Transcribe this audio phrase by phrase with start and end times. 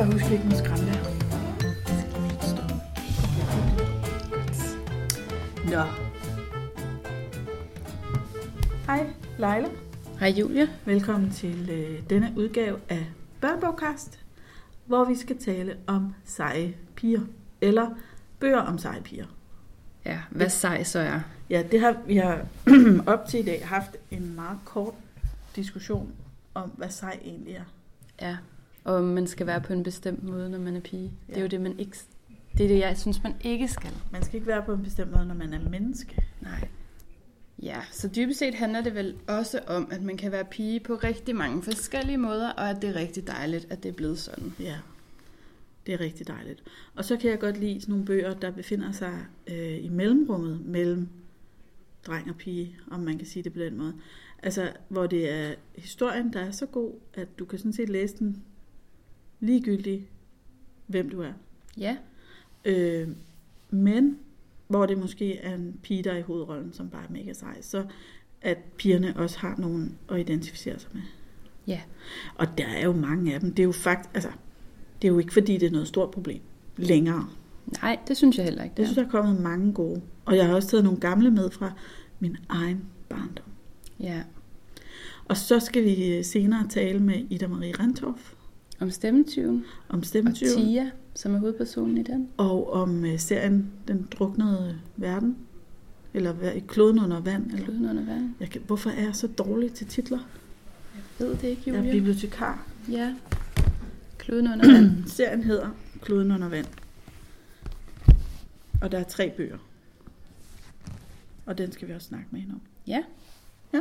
[0.00, 0.92] bare huske, ikke må skræmme.
[5.64, 5.82] Nå.
[8.86, 9.06] Hej,
[9.38, 9.68] Leila.
[10.20, 10.68] Hej Julia.
[10.84, 13.06] Velkommen til øh, denne udgave af
[13.40, 14.20] Børnebogkast,
[14.86, 17.20] hvor vi skal tale om seje piger,
[17.60, 17.90] eller
[18.38, 19.26] bøger om seje piger.
[20.04, 21.20] Ja, hvad sej så er.
[21.50, 22.46] Ja, det har vi har
[23.12, 24.94] op til i dag haft en meget kort
[25.56, 26.12] diskussion
[26.54, 27.64] om, hvad sej egentlig er.
[28.20, 28.36] Ja,
[28.84, 31.12] om man skal være på en bestemt måde, når man er pige.
[31.28, 31.32] Ja.
[31.32, 31.96] Det er jo det, man ikke...
[32.58, 33.90] Det er det, jeg synes, man ikke skal.
[34.12, 36.22] Man skal ikke være på en bestemt måde, når man er menneske.
[36.40, 36.68] Nej.
[37.62, 40.94] Ja, så dybest set handler det vel også om, at man kan være pige på
[40.94, 44.54] rigtig mange forskellige måder, og at det er rigtig dejligt, at det er blevet sådan.
[44.60, 44.76] Ja,
[45.86, 46.62] det er rigtig dejligt.
[46.94, 50.66] Og så kan jeg godt lide sådan nogle bøger, der befinder sig øh, i mellemrummet
[50.66, 51.08] mellem
[52.06, 53.94] dreng og pige, om man kan sige det på den måde.
[54.42, 58.16] Altså, hvor det er historien, der er så god, at du kan sådan set læse
[58.18, 58.42] den
[59.40, 60.02] ligegyldigt,
[60.86, 61.32] hvem du er.
[61.78, 61.96] Ja,
[62.64, 63.08] Øh,
[63.70, 64.18] men
[64.68, 67.62] hvor det måske er en pige, der er i hovedrollen, som bare er mega sej,
[67.62, 67.84] så
[68.42, 71.02] at pigerne også har nogen at identificere sig med.
[71.66, 71.80] ja,
[72.34, 73.50] Og der er jo mange af dem.
[73.54, 74.30] Det er jo faktisk, altså,
[75.02, 76.40] det er jo ikke fordi, det er noget stort problem
[76.76, 77.28] længere.
[77.82, 78.74] nej, det synes jeg heller ikke.
[78.78, 80.02] Jeg synes, der er kommet mange gode.
[80.24, 81.72] Og jeg har også taget nogle gamle med fra
[82.20, 83.46] min egen barndom.
[84.00, 84.22] Ja,
[85.24, 88.32] Og så skal vi senere tale med Ida Marie Rentorf
[88.80, 92.28] om stemmetyven om og stemmetyven Tia, som er hovedpersonen i den.
[92.36, 95.36] og om øh, serien Den druknede verden.
[96.14, 97.46] Eller kloden under vand.
[97.52, 98.34] Eller, Kloden under vand.
[98.40, 100.18] jeg kan, hvorfor er jeg så dårlig til titler?
[100.94, 101.90] Jeg ved det ikke, Jeg Julia.
[101.90, 102.66] er bibliotekar.
[102.90, 103.14] Ja,
[104.18, 105.06] kloden under vand.
[105.16, 105.68] Serien hedder
[106.02, 106.66] Kloden under vand.
[108.82, 109.58] Og der er tre bøger.
[111.46, 112.60] Og den skal vi også snakke med hende om.
[112.86, 113.02] Ja.
[113.74, 113.80] Ja.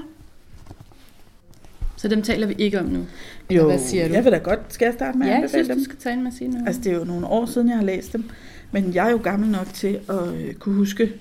[1.99, 3.05] Så dem taler vi ikke om nu.
[3.49, 4.13] Eller hvad siger du?
[4.13, 4.59] Jeg vil da godt.
[4.69, 5.77] Skal jeg starte med Ja, at jeg anbefale synes, dem?
[5.77, 6.67] du skal tage en med noget.
[6.67, 8.23] Altså, det er jo nogle år siden, jeg har læst dem.
[8.71, 11.13] Men jeg er jo gammel nok til at øh, kunne huske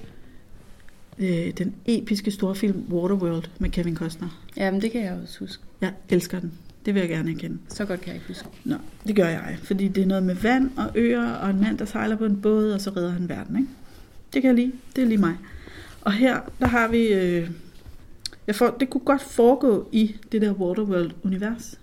[1.19, 4.43] øh, den episke storfilm Waterworld med Kevin Costner.
[4.57, 5.63] Ja, men det kan jeg også huske.
[5.81, 6.53] Jeg elsker den.
[6.87, 7.59] Det vil jeg gerne erkende.
[7.69, 8.49] Så godt kan jeg ikke huske.
[8.65, 8.75] Nå,
[9.07, 9.59] det gør jeg.
[9.63, 12.41] Fordi det er noget med vand og øer og en mand, der sejler på en
[12.41, 13.57] båd, og så redder han verden.
[13.57, 13.69] Ikke?
[14.35, 14.73] Det kan jeg lide.
[14.97, 15.35] Det er lige mig.
[16.01, 17.07] Og her, der har vi...
[17.07, 17.51] Øh,
[18.49, 21.81] jeg får, det kunne godt foregå i det der Waterworld-univers.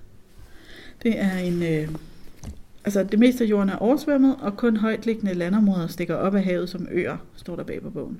[1.04, 1.64] Det er en...
[1.64, 1.90] Øh,
[2.86, 6.70] altså, det meste af jorden er oversvømmet, og kun højtliggende landområder stikker op af havet
[6.70, 8.20] som øer, står der bag på bogen.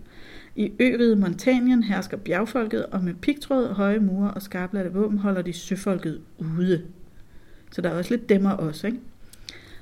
[0.56, 5.54] I øriget Montanien hersker bjergfolket, og med pigtråd, høje mure og skarplatte våben holder de
[5.54, 6.22] søfolket
[6.58, 6.82] ude.
[7.72, 9.00] Så der er også lidt demmer også, ikke?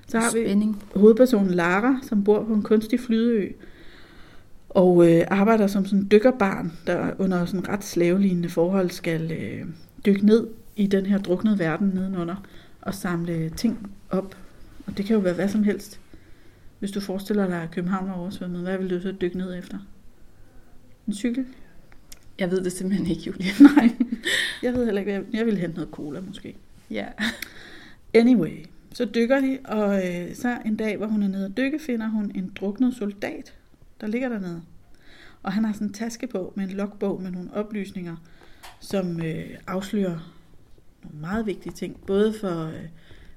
[0.07, 0.84] Så har vi Spænding.
[0.95, 3.51] hovedpersonen Lara, som bor på en kunstig flydeø,
[4.74, 9.66] og øh, arbejder som sådan dykkerbarn, der under sådan ret slavelignende forhold skal øh,
[10.06, 12.36] dykke ned i den her druknede verden nedenunder,
[12.82, 14.38] og samle ting op.
[14.86, 16.00] Og det kan jo være hvad som helst.
[16.80, 19.78] Hvis du forestiller dig, at København er oversvømmet, hvad vil du så dykke ned efter?
[21.08, 21.46] En cykel?
[22.40, 23.52] Jeg ved det simpelthen ikke, Julia.
[23.76, 23.90] Nej,
[24.64, 26.56] jeg ved heller ikke, jeg, jeg vil hente noget cola måske.
[26.92, 27.06] Ja.
[28.14, 31.80] Anyway, så dykker de, og øh, så en dag, hvor hun er nede og dykke,
[31.80, 33.54] finder hun en druknet soldat,
[34.02, 34.62] der ligger dernede.
[35.44, 38.16] Og han har sådan en taske på med en logbog med nogle oplysninger,
[38.80, 40.34] som øh, afslører
[41.04, 42.00] nogle meget vigtige ting.
[42.08, 42.88] Både for øh,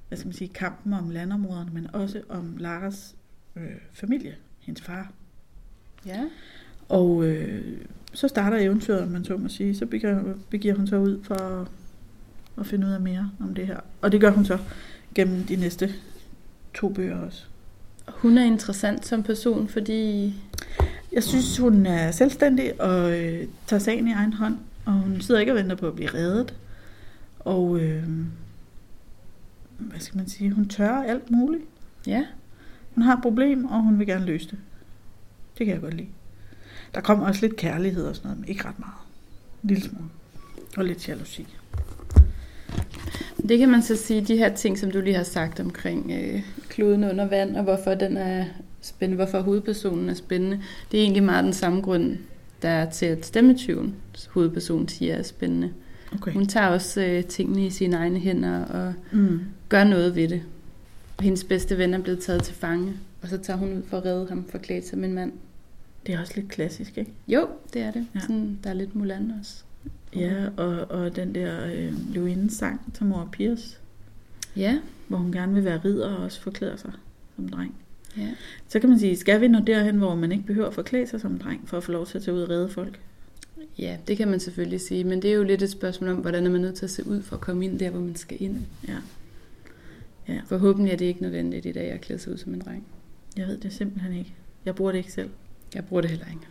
[0.07, 3.15] hvad skal man sige, kampen om landområderne, men også om Laras
[3.55, 3.63] øh,
[3.93, 5.11] familie, hendes far.
[6.05, 6.23] Ja.
[6.89, 7.77] Og øh,
[8.13, 9.75] så starter eventyret, om man så må sige.
[9.75, 11.67] Så begiver, begiver hun sig ud for at,
[12.57, 13.79] at finde ud af mere om det her.
[14.01, 14.57] Og det gør hun så
[15.15, 15.93] gennem de næste
[16.73, 17.45] to bøger også.
[18.07, 20.33] Hun er interessant som person, fordi...
[21.11, 24.57] Jeg synes, hun er selvstændig og øh, tager sagen i egen hånd.
[24.85, 26.55] Og hun sidder ikke og venter på at blive reddet.
[27.39, 28.03] Og øh,
[29.77, 30.51] hvad skal man sige?
[30.51, 31.63] Hun tør alt muligt.
[32.07, 32.25] Ja.
[32.95, 34.57] Hun har et problem, og hun vil gerne løse det.
[35.57, 36.07] Det kan jeg godt lide.
[36.95, 38.93] Der kommer også lidt kærlighed og sådan noget, men ikke ret meget.
[39.63, 40.09] En lille smule.
[40.77, 41.47] Og lidt jalousi.
[43.49, 46.41] Det kan man så sige, de her ting, som du lige har sagt omkring øh,
[46.69, 48.45] kloden under vand, og hvorfor den er
[48.87, 50.59] spændende, hvorfor hovedpersonen er spændende.
[50.91, 52.17] Det er egentlig meget den samme grund,
[52.61, 53.95] der er til, at stemmetyven,
[54.29, 55.69] hovedpersonen, siger er spændende.
[56.13, 56.31] Okay.
[56.33, 59.39] Hun tager også øh, tingene i sine egne hænder og Mm.
[59.69, 60.41] gør noget ved det.
[61.19, 64.05] Hendes bedste ven er blevet taget til fange, og så tager hun ud for at
[64.05, 65.31] redde ham forklædt som en mand.
[66.07, 67.11] Det er også lidt klassisk, ikke?
[67.27, 68.07] Jo, det er det.
[68.15, 68.19] Ja.
[68.19, 69.63] Sådan, der er lidt Mulan også.
[70.15, 73.79] Ja, og, og den der øh, Louines sang til mor Piers,
[74.55, 76.91] Ja, hvor hun gerne vil være ridder og også forklæder sig
[77.35, 77.75] som dreng.
[78.17, 78.29] Ja.
[78.67, 81.21] Så kan man sige, skal vi nå derhen, hvor man ikke behøver at forklæde sig
[81.21, 82.99] som dreng, for at få lov til at tage ud og redde folk?
[83.79, 86.45] Ja, det kan man selvfølgelig sige, men det er jo lidt et spørgsmål om, hvordan
[86.45, 88.37] er man nødt til at se ud for at komme ind der, hvor man skal
[88.41, 88.57] ind.
[88.87, 88.95] Ja.
[90.27, 90.39] Ja.
[90.45, 92.85] Forhåbentlig er det ikke nødvendigt i dag at klæde sig ud som en dreng.
[93.37, 94.33] Jeg ved det simpelthen ikke.
[94.65, 95.29] Jeg bruger det ikke selv.
[95.75, 96.41] Jeg bruger det heller ikke.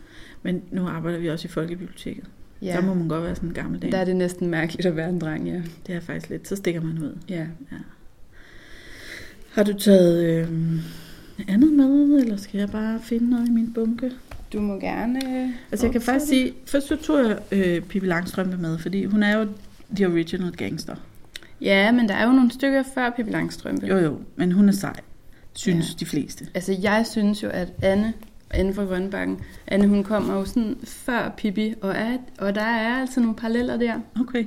[0.43, 2.23] Men nu arbejder vi også i Folkebiblioteket.
[2.61, 2.67] Ja.
[2.67, 3.91] Ja, Der må man godt være sådan en gammel dame.
[3.91, 5.61] der er det næsten mærkeligt at være en dreng, ja.
[5.87, 6.47] Det er faktisk lidt.
[6.47, 7.17] Så stikker man ud.
[7.29, 7.47] Ja,
[9.51, 10.49] Har du taget øh,
[11.47, 14.11] andet med, eller skal jeg bare finde noget i min bunke?
[14.53, 15.19] du må gerne...
[15.25, 16.43] øh, Altså jeg kan faktisk fortsætte.
[16.43, 19.47] sige, først så tog jeg øh, Pippi Langstrømpe med, fordi hun er jo
[19.95, 20.95] the original gangster.
[21.61, 23.87] Ja, men der er jo nogle stykker før Pippi Langstrømpe.
[23.87, 24.93] Jo jo, men hun er sej,
[25.53, 25.95] synes Ja.
[25.99, 26.47] de fleste.
[26.53, 28.13] Altså, jeg synes jo, at Anne,
[28.51, 29.37] Anne fra Grønbakken,
[29.67, 33.77] Anne, hun kommer jo sådan før Pippi, og, er, og der er altså nogle paralleller
[33.77, 33.93] der.
[34.19, 34.45] Okay.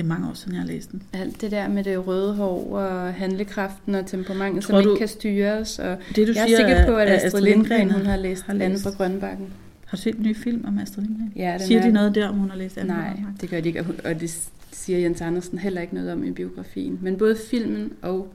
[0.00, 1.02] Det er mange år siden, jeg har læst den.
[1.12, 4.96] Alt det der med det røde hår og handlekraften og temperamentet, som Tror ikke du-
[4.96, 5.78] kan styres.
[5.78, 8.42] Og Det du jeg er siger, sikker på, at er Astrid Lindgren, hun har læst
[8.42, 9.46] har Anne fra Grønbakken.
[9.86, 11.32] Har du set en ny film om Astrid Lindgren?
[11.36, 13.60] Ja, den Siger er, de noget der, om hun har læst Anne Nej, det gør
[13.60, 16.98] de ikke, og det siger Jens Andersen heller ikke noget om i biografien.
[17.02, 18.32] Men både filmen og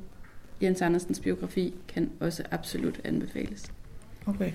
[0.61, 3.63] Jens Andersens biografi kan også absolut anbefales.
[4.25, 4.51] Okay.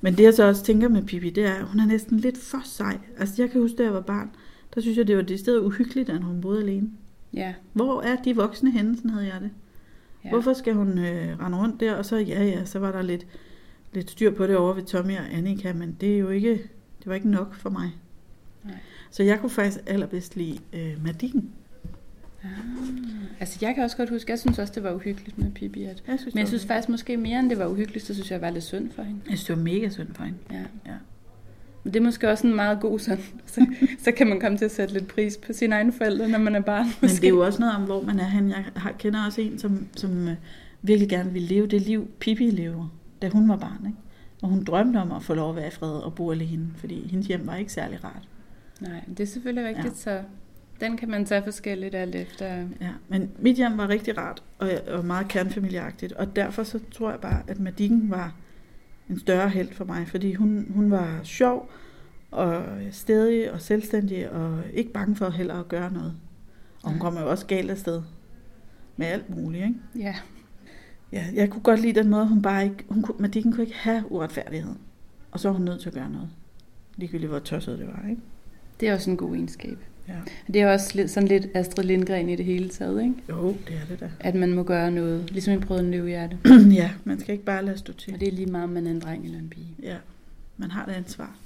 [0.00, 2.38] Men det jeg så også tænker med Pippi, det er, at hun er næsten lidt
[2.38, 2.98] for sej.
[3.18, 4.30] Altså jeg kan huske, da jeg var barn,
[4.74, 6.90] der synes jeg, det var det sted uhyggeligt, at hun boede alene.
[7.34, 9.50] Ja, Hvor er de voksne henne, sådan havde jeg det.
[10.24, 10.28] ja.
[10.30, 13.26] Hvorfor skal hun øh, rende rundt der, og så ja, ja, så var der lidt,
[13.92, 16.50] lidt styr på det over ved Tommy og Annika, men det er jo ikke,
[16.98, 17.90] det var ikke nok for mig.
[18.64, 18.74] Nej.
[19.10, 21.42] Så jeg kunne faktisk allerbedst lide øh, Madine.
[22.42, 22.50] Ah,
[23.40, 25.82] altså jeg kan også godt huske, jeg synes også, det var uhyggeligt med Pippi.
[25.84, 28.30] At, Jeg synes, men jeg synes faktisk måske mere, end det var uhyggeligt, så synes
[28.30, 29.20] jeg, jeg var lidt synd for hende.
[29.30, 30.38] jeg synes, det var mega synd for hende.
[30.50, 30.58] Ja.
[30.86, 30.94] Ja.
[31.84, 33.24] Men det er måske også en meget god sådan.
[33.46, 33.66] Så,
[33.98, 36.54] så kan man komme til at sætte lidt pris på sine egne forældre, når man
[36.54, 36.84] er barn.
[36.84, 37.16] Men Måske.
[37.16, 38.48] det er jo også noget om, hvor man er hen.
[38.48, 40.34] Jeg har, kender også en, som, som øh,
[40.82, 42.88] virkelig gerne ville leve det liv, Pippi lever,
[43.22, 43.86] da hun var barn.
[43.86, 43.98] Ikke?
[44.42, 47.08] Og hun drømte om at få lov at være i fred og bo alene, fordi
[47.08, 48.28] hendes hjem var ikke særlig rart.
[48.80, 50.20] Nej, det er selvfølgelig rigtigt, ja.
[50.20, 50.22] så
[50.80, 52.46] den kan man tage forskelligt alt efter.
[52.56, 57.10] Ja, men mit hjem var rigtig rart og, og meget kernfamilieagtigt, og derfor så tror
[57.10, 58.34] jeg bare, at Madikken var
[59.10, 61.70] en større held for mig, fordi hun, hun var sjov
[62.30, 66.14] og stedig og selvstændig og ikke bange for heller at gøre noget.
[66.82, 68.02] Og hun kommer jo også galt afsted
[68.96, 69.76] med alt muligt, ikke?
[69.98, 70.14] Ja,
[71.12, 72.84] Ja, jeg kunne godt lide den måde, hun bare ikke...
[72.88, 74.74] Hun kunne, Madikken kunne ikke have uretfærdighed.
[75.30, 76.28] Og så var hun nødt til at gøre noget.
[76.96, 78.22] Ligegyldigt hvor tosset det var, ikke?
[78.80, 79.78] det er også en god egenskab.
[80.10, 80.52] Ja.
[80.52, 83.14] Det er også lidt, sådan lidt Astrid Lindgren i det hele taget, ikke?
[83.28, 84.10] Jo, det er det da.
[84.20, 86.38] At man må gøre noget, ligesom i Brøden Løvehjerte.
[86.80, 88.14] ja, man skal ikke bare lade stå til.
[88.14, 89.74] Og det er lige meget, om man er en dreng eller en pige.
[89.82, 89.96] Ja,
[90.56, 91.36] man har et ansvar.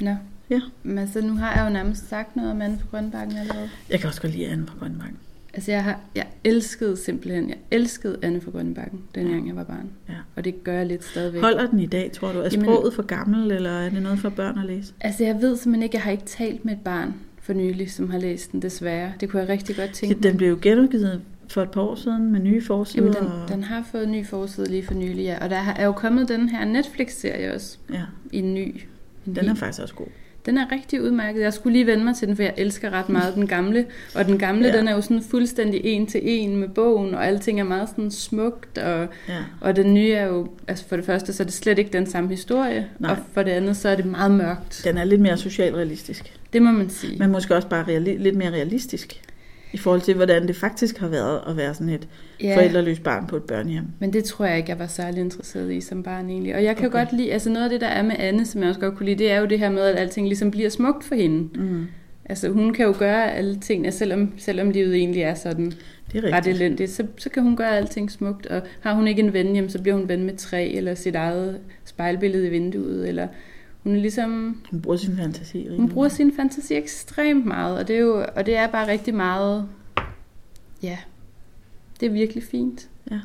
[0.00, 0.14] Nå.
[0.50, 0.60] Ja.
[0.82, 3.70] Men altså, nu har jeg jo nærmest sagt noget om Anne fra Grønbakken allerede.
[3.90, 5.16] Jeg kan også godt lide Anne fra Grønbakken.
[5.54, 9.90] Altså, jeg, har, jeg elskede simpelthen, jeg elskede Anne fra Grønbakken, dengang jeg var barn.
[10.08, 10.14] Ja.
[10.36, 11.42] Og det gør jeg lidt stadigvæk.
[11.42, 12.38] Holder den i dag, tror du?
[12.38, 14.92] Er Jamen- sproget for gammel, eller er det noget for børn at læse?
[15.00, 18.10] Altså, jeg ved simpelthen ikke, jeg har ikke talt med et barn for nylig, som
[18.10, 19.12] har læst den, desværre.
[19.20, 22.32] Det kunne jeg rigtig godt tænke Den blev jo genudgivet for et par år siden
[22.32, 23.04] med nye forsider.
[23.04, 25.38] Jamen, den, den har fået en ny forside lige for nylig, ja.
[25.44, 28.02] Og der er jo kommet den her Netflix-serie også, Ja,
[28.32, 28.80] i en ny.
[29.26, 30.06] En den er faktisk også god.
[30.46, 31.40] Den er rigtig udmærket.
[31.40, 33.84] Jeg skulle lige vende mig til den, for jeg elsker ret meget den gamle.
[34.14, 34.78] Og den gamle, Ja.
[34.78, 38.10] den er jo sådan fuldstændig en til en med bogen, og alting er meget sådan
[38.10, 38.78] smukt.
[38.78, 39.38] Og, Ja.
[39.60, 42.06] og den nye er jo, altså for det første, så er det slet ikke den
[42.06, 42.86] samme historie.
[42.98, 43.10] Nej.
[43.10, 44.80] Og for det andet, så er det meget mørkt.
[44.84, 46.32] Den er lidt mere socialrealistisk.
[46.52, 47.18] Det må man sige.
[47.18, 49.20] Men måske også bare reali- lidt mere realistisk.
[49.72, 52.08] I forhold til, hvordan det faktisk har været at være sådan et
[52.40, 52.56] ja.
[52.56, 53.84] forældreløst barn på et børnehjem.
[53.98, 56.54] Men det tror jeg ikke, jeg var særlig interesseret i som barn egentlig.
[56.54, 56.98] Og jeg kan Okay.
[56.98, 59.06] godt lide, altså noget af det, der er med Anne, som jeg også godt kunne
[59.06, 61.60] lide, det er jo det her med, at alting ligesom bliver smukt for hende.
[61.60, 61.86] Mm.
[62.24, 65.72] Altså hun kan jo gøre alle tingene, selvom, selvom livet egentlig er sådan
[66.12, 68.46] Det er ret elendigt, så, så kan hun gøre alting smukt.
[68.46, 71.14] Og har hun ikke en ven, jamen, så bliver hun ven med træ, eller sit
[71.14, 73.28] eget spejlbillede i vinduet, eller
[73.82, 75.76] hun er ligesom, Hun bruger sin fantasi.
[75.76, 79.14] hun bruger sin fantasi ekstremt meget, og det er jo, og det er bare rigtig
[79.14, 79.68] meget,
[80.82, 80.98] ja,
[82.00, 82.88] det er virkelig fint.
[83.10, 83.20] Ja.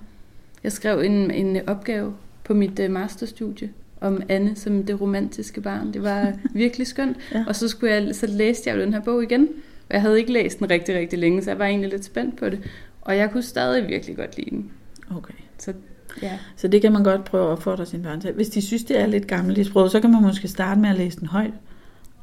[0.64, 3.70] Jeg skrev en, en opgave på mit uh, masterstudie
[4.02, 5.94] om Anne som det romantiske barn.
[5.94, 7.18] Det var virkelig skønt.
[7.34, 7.44] Ja.
[7.48, 9.48] Og så, skulle jeg, så læste jeg jo den her bog igen.
[9.90, 12.38] Og jeg havde ikke læst den rigtig, rigtig længe, så jeg var egentlig lidt spændt
[12.38, 12.60] på det.
[13.02, 14.72] Og jeg kunne stadig virkelig godt lide den.
[15.16, 15.34] Okay.
[15.58, 15.74] Så
[16.22, 18.32] ja, Så det kan man godt prøve at opfordre sine børn til.
[18.32, 20.90] Hvis de synes, det er lidt gammelt i sproget, så kan man måske starte med
[20.90, 21.54] at læse den højt.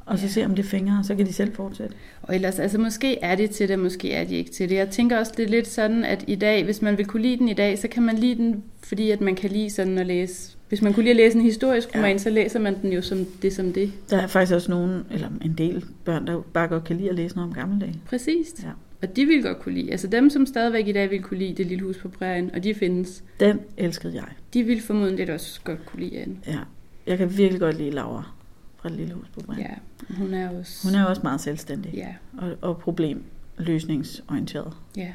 [0.07, 0.31] Og så Ja.
[0.31, 1.95] se, om det fingrer, og så kan de selv fortsætte.
[2.23, 4.75] og ellers, altså måske er de til det, måske er de ikke til det.
[4.77, 7.37] Jeg tænker også, det er lidt sådan, at i dag, hvis man vil kunne lide
[7.37, 10.07] den i dag, så kan man lide den, fordi at man kan lide sådan at
[10.07, 10.57] læse.
[10.69, 12.19] Hvis man kunne lide at læse en historisk roman, ja.
[12.19, 13.93] så læser man den jo som det som det.
[14.11, 17.15] Der er faktisk også nogen, eller en del børn, der bare godt kan lide at
[17.15, 17.95] læse noget om gamle dage.
[18.07, 18.47] Præcis.
[18.63, 18.69] Ja.
[19.04, 19.90] Og de vil godt kunne lide.
[19.90, 22.64] Altså dem, som stadigvæk i dag vil kunne lide Det Lille Hus på Prærien, og
[22.64, 24.28] de findes, Den elskede jeg.
[24.54, 26.37] de vil formodentlig også godt kunne lide Anne.
[26.46, 26.58] Ja.
[27.06, 28.30] Jeg kan virkelig godt lide Laura
[28.76, 29.61] fra det lille hus på Brand.
[29.61, 29.70] Ja,
[30.18, 30.88] hun er også...
[30.88, 34.73] Hun er også meget selvstændig Ja, og, og problemløsningsorienteret.
[34.96, 35.12] ja.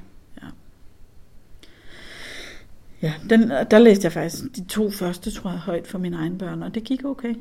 [3.01, 6.38] Ja, den, der læste jeg faktisk de to første, tror jeg, højt for mine egne
[6.38, 7.36] børn, og det gik okay.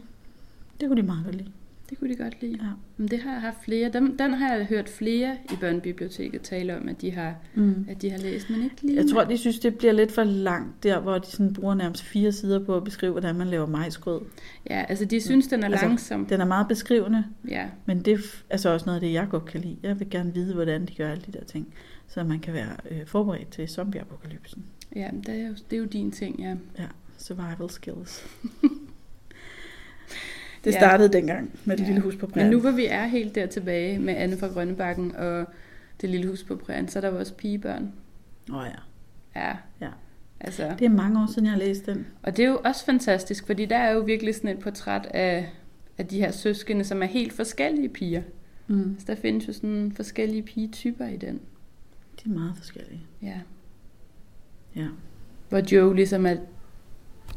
[0.80, 1.48] Det kunne de meget godt lide.
[1.90, 2.58] Det kunne de godt lide.
[2.62, 2.68] Ja.
[2.96, 3.90] Men det har jeg haft flere.
[3.92, 7.86] Dem, den har jeg hørt flere i børnebiblioteket tale om, at de har, Mm.
[7.88, 10.24] at de har læst, men ikke lige Jeg tror, de synes, det bliver lidt for
[10.24, 13.66] langt der, hvor de sådan bruger nærmest fire sider på at beskrive, hvordan man laver
[13.66, 14.20] majsgrød.
[14.70, 16.26] Ja, altså de synes, den er Altså, langsom.
[16.26, 18.18] Den er meget beskrivende, Ja, men det er
[18.50, 19.76] altså også noget af det, jeg godt kan lide.
[19.82, 21.74] Jeg vil gerne vide, hvordan de gør alle de der ting,
[22.08, 24.64] så man kan være øh, forberedt til zombieapokalypsen.
[24.96, 26.54] ja det, er jo, det er jo din ting, ja.
[26.78, 26.86] Ja,
[27.18, 28.24] survival skills.
[30.68, 30.78] det Ja.
[30.80, 31.88] startede dengang med det Ja.
[31.88, 32.50] lille hus på Men prærien.
[32.50, 35.46] nu hvor vi er helt der tilbage med Anne fra Grønnebakken og
[36.00, 37.92] det lille hus på prærien, så er der jo også pigebørn.
[38.50, 39.40] Åh oh, ja.
[39.40, 39.56] Ja.
[39.80, 39.88] Ja.
[40.40, 42.06] Altså, Det er mange år siden, jeg har læst den.
[42.22, 45.48] og det er jo også fantastisk, fordi der er jo virkelig sådan et portræt af,
[45.98, 48.22] af de her søskende, som er helt forskellige piger.
[48.66, 48.96] Mm.
[48.98, 51.40] Så der findes jo sådan forskellige pigetyper i den.
[52.24, 53.00] De er meget forskellige.
[53.22, 53.40] Ja.
[54.76, 54.86] Ja.
[55.48, 56.36] Hvor Joe ligesom er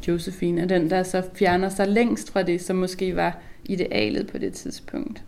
[0.08, 4.38] Josephine, er den, der så fjerner sig længst fra det, som måske var idealet på
[4.38, 5.24] det tidspunkt.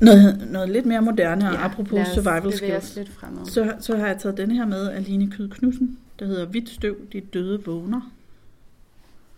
[0.00, 3.46] Noget, noget lidt mere moderne, og apropos lad os survival skills, lidt fremad.
[3.46, 6.68] så, så har jeg taget denne her med af Line Kyd Knudsen, der hedder Hvidt
[6.68, 8.12] støv, de døde vågner.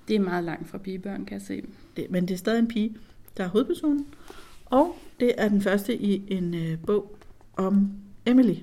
[0.09, 1.63] Det er meget langt fra pigebørn, kan jeg se.
[1.97, 2.97] Det, men det er stadig en pige,
[3.37, 4.07] der er hovedpersonen.
[4.67, 7.17] Og det er den første i en øh, bog
[7.57, 7.91] om
[8.27, 8.55] Emily,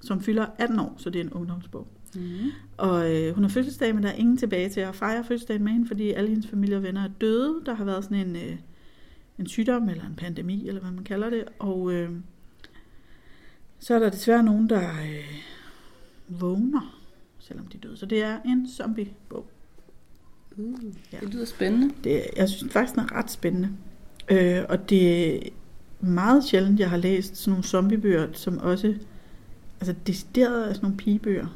[0.00, 1.86] som fylder 18 år, så det er en ungdomsbog.
[2.14, 2.50] Mm.
[2.76, 5.72] Og øh, hun har fødselsdag, men der er ingen tilbage til at fejre fødselsdagen med
[5.72, 7.62] hende, fordi alle hendes familie og venner er døde.
[7.66, 8.56] Der har været sådan en, øh,
[9.38, 11.44] en sygdom, eller en pandemi, eller hvad man kalder det.
[11.58, 12.10] Og øh,
[13.78, 15.42] så er der desværre nogen, der øh,
[16.40, 17.00] vågner,
[17.38, 17.96] selvom de er døde.
[17.96, 19.46] Så det er en zombiebog.
[20.56, 20.74] Uh,
[21.12, 21.18] Ja.
[21.20, 21.94] det lyder spændende.
[22.04, 23.70] Det, jeg synes faktisk, den er ret spændende.
[24.30, 25.50] Øh, og det er
[26.00, 28.94] meget sjældent, jeg har læst sådan nogle zombiebøger, som også
[29.80, 31.46] altså decideret er sådan nogle pigebøger.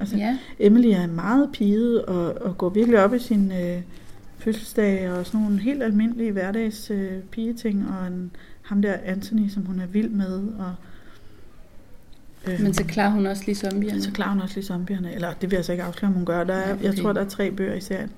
[0.00, 3.82] Altså, Ja, Emily er meget piget og, og går virkelig op i sin øh,
[4.38, 7.86] fødselsdag og sådan nogle helt almindelige hverdags øh, pigeting.
[7.88, 8.30] Og en,
[8.62, 10.42] ham der Anthony, som hun er vild med.
[10.58, 10.74] Og,
[12.48, 14.02] øh, men så klarer hun også lige zombierne.
[14.02, 15.14] så klarer hun også lige zombierne.
[15.14, 16.44] Eller det vil jeg så ikke afsløre, om hun gør.
[16.44, 17.02] Der er, Jeg okay.
[17.02, 18.10] tror, der er tre bøger i serien.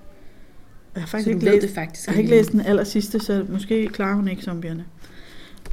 [0.95, 3.21] Jeg har faktisk så ikke læst, det faktisk jeg har ikke læst den aller sidste,
[3.21, 4.85] så måske klarer hun ikke zombierne.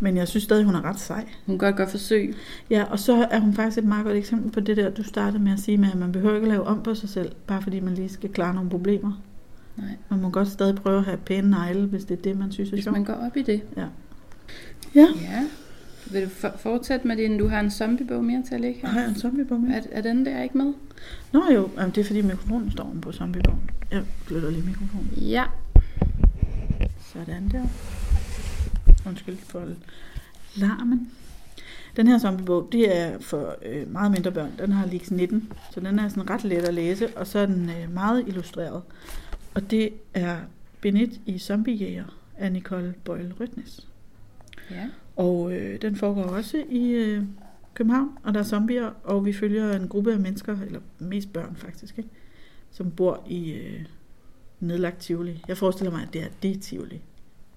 [0.02, 1.26] Men jeg synes stadig, hun er ret sej.
[1.46, 2.36] Hun kan godt gøre forsøg.
[2.70, 5.44] Ja, og så er hun faktisk et meget godt eksempel på det der, du startede
[5.44, 7.62] med at sige med, at man behøver ikke at lave om på sig selv, bare
[7.62, 9.22] fordi man lige skal klare nogle problemer.
[9.78, 9.88] Nej.
[10.10, 12.70] Man må godt stadig prøve at have pæne negle, hvis det er det, man synes
[12.70, 12.94] er Hvis sjovt.
[12.98, 13.62] man går op i det.
[13.78, 13.86] Ja.
[14.96, 15.08] Ja.
[16.12, 18.88] Vil du for- fortsætte med din, du har en zombiebog mere til at ligge her?
[18.90, 19.72] Har jeg en zombiebog med?
[19.76, 20.74] Er, er den der ikke med?
[21.34, 23.60] Nå jo, jamen, det er fordi mikrofonen står oven på zombiebogen.
[23.92, 25.10] Jeg flytter lige mikrofonen.
[25.18, 25.44] Ja.
[27.14, 27.64] Sådan der.
[29.08, 29.68] Undskyld for
[30.56, 31.12] larmen.
[31.96, 34.52] Den her zombiebog, det er for øh, meget mindre børn.
[34.60, 37.46] Den har lige 19, så den er sådan ret let at læse, og så er
[37.46, 38.82] den øh, meget illustreret.
[39.54, 40.38] Og det er
[40.82, 43.88] Benet i Zombiejæger af Nicole Boyle Rødnes.
[44.72, 44.90] Ja.
[45.16, 47.24] Og øh, den foregår også i øh,
[47.74, 51.56] København, og der er zombier, og vi følger en gruppe af mennesker, eller mest børn
[51.56, 52.10] faktisk, ikke?
[52.72, 53.86] som bor i øh,
[54.60, 55.44] nedlagt Tivoli.
[55.48, 57.02] Jeg forestiller mig, at det er det Tivoli.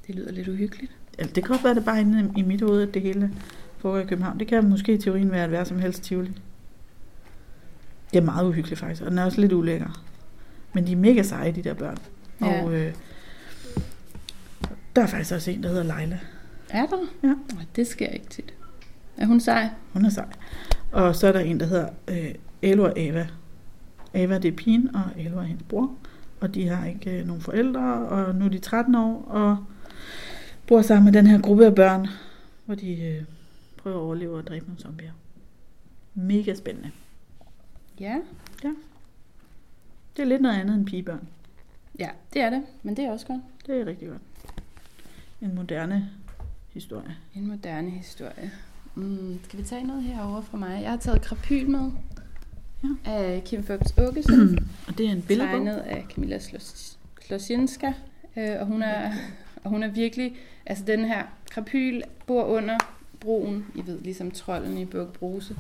[0.07, 0.92] Det lyder lidt uhyggeligt.
[1.20, 3.30] Eller det kan godt være, det bare inde i mit hoved, at det hele
[3.78, 4.40] foregår i København.
[4.40, 6.32] Det kan måske i teorien være, at være som helst Tivoli.
[8.12, 10.04] Det er meget uhyggeligt faktisk, og den er også lidt ulækker.
[10.72, 11.96] Men de er mega seje, de der børn.
[12.40, 12.62] Ja.
[12.62, 12.94] Og øh,
[14.96, 16.18] der er faktisk også en, der hedder Leila.
[16.68, 16.96] Er der?
[17.22, 17.28] Ja.
[17.28, 18.54] Nå, Det sker ikke tit.
[19.16, 19.68] Er hun sej?
[19.92, 20.26] Hun er sej.
[20.92, 23.28] Og så er der en, der hedder øh, Elo og Ava.
[24.14, 25.90] Ava det er pigen, og Elo er hendes bror.
[26.40, 29.56] Og de har ikke øh, nogen forældre, og nu er de 13 år, og
[30.70, 32.06] bor sammen med den her gruppe af børn,
[32.66, 33.22] hvor de øh,
[33.76, 35.12] prøver at overleve og dræbe nogle zombier.
[36.14, 36.90] Mega spændende.
[38.00, 38.16] Ja.
[40.16, 41.28] Det er lidt noget andet end pigebørn.
[41.98, 42.62] Ja, det er det.
[42.82, 43.40] Men det er også godt.
[43.66, 44.20] Det er rigtig godt.
[45.40, 46.10] En moderne
[46.72, 47.16] historie.
[47.34, 48.52] En moderne historie.
[48.94, 50.82] Mm, skal vi tage noget herover fra mig?
[50.82, 51.90] Jeg har taget Krapyl med.
[52.82, 53.10] Ja.
[53.10, 54.58] Af Kim Fubs Åkesson.
[54.88, 55.54] Og det er en billedbog.
[55.54, 56.38] tegnet af Camilla
[57.20, 57.92] Slosjenska.
[58.36, 59.12] Øh, og, hun er,
[59.64, 60.36] og hun er virkelig...
[60.67, 62.79] Altså den her krapyl bor under
[63.21, 63.67] broen.
[63.75, 65.57] I ved, ligesom trolden i Buk Bruse.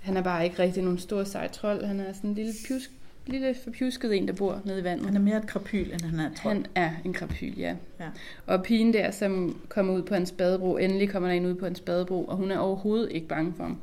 [0.00, 1.84] Han er bare ikke rigtig nogen stor sej trold.
[1.84, 2.90] Han er sådan en lille, pjusk,
[3.26, 5.06] lille forpjusket en, der bor nede i vandet.
[5.06, 6.56] Han er mere et krapyl, end han er trold.
[6.56, 7.74] Han er en krapyl, ja.
[8.00, 8.08] Ja.
[8.46, 11.64] Og pigen der, som kommer ud på hans badebro, endelig kommer der en ud på
[11.64, 13.78] hans badebro, og hun er overhovedet ikke bange for ham.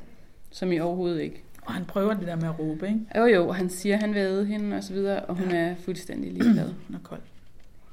[0.52, 1.44] Som i overhovedet ikke.
[1.62, 3.00] Og han prøver det der med at råbe, ikke?
[3.18, 5.52] Jo jo, og han siger, at han vil æde hende og så videre, og hun
[5.52, 6.74] er fuldstændig ligeglad.
[6.88, 7.22] Han er kold.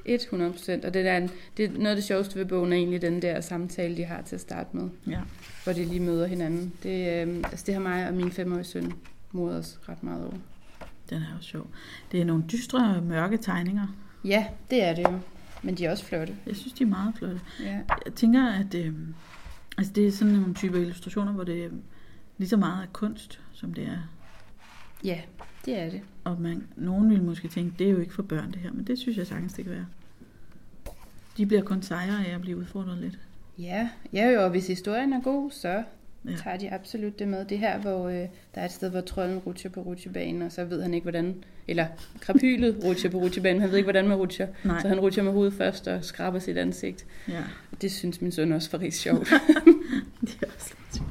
[0.04, 0.84] 100 procent.
[0.84, 3.22] Og det, der, er det er noget af det sjoveste ved bogen er egentlig den
[3.22, 4.88] der samtale, de har til at starte med.
[5.06, 5.20] Ja.
[5.64, 6.72] Hvor de lige møder hinanden.
[6.82, 8.92] Det, øh, altså det har mig og min femårige søn
[9.32, 10.34] modet os ret meget over.
[11.10, 11.66] Den er jo sjov.
[12.12, 13.86] Det er nogle dystre, mørke tegninger.
[14.24, 15.18] Ja, det er det jo.
[15.62, 16.36] Men de er også flotte.
[16.46, 17.40] Jeg synes, de er meget flotte.
[17.60, 17.80] Ja.
[18.04, 18.92] Jeg tænker, at øh,
[19.78, 21.68] altså det er sådan nogle typer illustrationer, hvor det er
[22.38, 23.98] lige så meget er kunst, som det er.
[25.04, 25.20] ja,
[25.66, 26.00] det er det.
[26.24, 28.84] Og man, nogen vil måske tænke, det er jo ikke for børn det her, men
[28.86, 29.86] det synes jeg sagtens, det kan være.
[31.36, 33.18] De bliver kun sejre af at blive udfordret lidt.
[33.58, 35.82] Ja, ja jo, og hvis historien er god, så
[36.24, 36.36] Ja.
[36.36, 37.44] tager de absolut det med.
[37.44, 40.64] Det her, hvor øh, der er et sted, hvor trolden rutscher på rutsjebanen, og så
[40.64, 41.44] ved han ikke, hvordan...
[41.68, 41.86] Eller
[42.20, 44.46] krapylet rutscher på rutsjebanen, han ved ikke, hvordan man rutscher.
[44.64, 47.06] Nej, Så han rutscher med hovedet først og skraber sit ansigt.
[47.28, 47.42] ja.
[47.80, 49.28] Det synes min søn også var rigtig sjovt.
[50.20, 51.02] Det er også lidt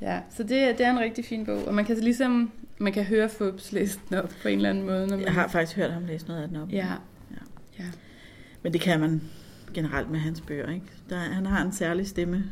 [0.00, 2.52] ja, så det, det er en rigtig fin bog, og man kan ligesom...
[2.78, 5.06] Man kan høre Fubs læse den op på en eller anden måde.
[5.06, 5.24] Når man...
[5.24, 6.72] Jeg har faktisk hørt ham læse noget af den op.
[6.72, 6.86] Ja.
[7.30, 7.36] Ja.
[7.78, 7.84] ja.
[8.62, 9.22] Men det kan man
[9.74, 10.86] generelt med hans bøger, ikke?
[11.10, 12.44] Der, han har en særlig stemme,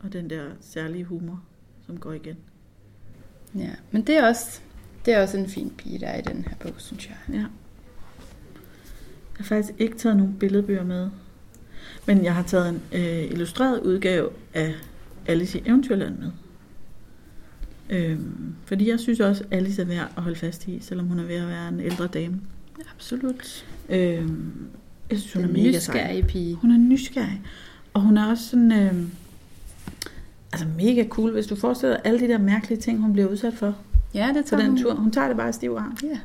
[0.00, 1.42] og den der særlige humor,
[1.86, 2.36] som går igen.
[3.54, 4.60] Ja, men det er også,
[5.04, 7.16] det er også en fin pige, der er i den her bog, synes jeg.
[7.28, 7.34] Ja.
[7.38, 7.46] Jeg
[9.36, 11.10] har faktisk ikke taget nogen billedbøger med.
[12.06, 14.74] Men jeg har taget en øh, illustreret udgave af
[15.26, 16.30] Alice i Eventyrland med.
[17.90, 21.18] Øhm, fordi jeg synes også, at Alice er værd at holde fast i, selvom hun
[21.18, 22.40] er ved at være en ældre dame.
[22.94, 23.66] Absolut.
[23.88, 24.52] Øhm,
[25.10, 25.94] jeg synes, hun Den er mega sej.
[25.94, 26.54] nysgerrige pige.
[26.54, 27.40] Hun er nysgerrig.
[27.94, 28.72] Og hun er også sådan...
[28.72, 28.94] Øh,
[30.52, 33.54] altså mega cool, hvis du forestiller dig alle de der mærkelige ting, hun bliver udsat
[33.54, 33.76] for
[34.14, 34.82] Ja, det på tager den hun.
[34.82, 34.94] tur.
[34.94, 35.96] Hun tager det bare i stiv arm.
[36.02, 36.18] Ja.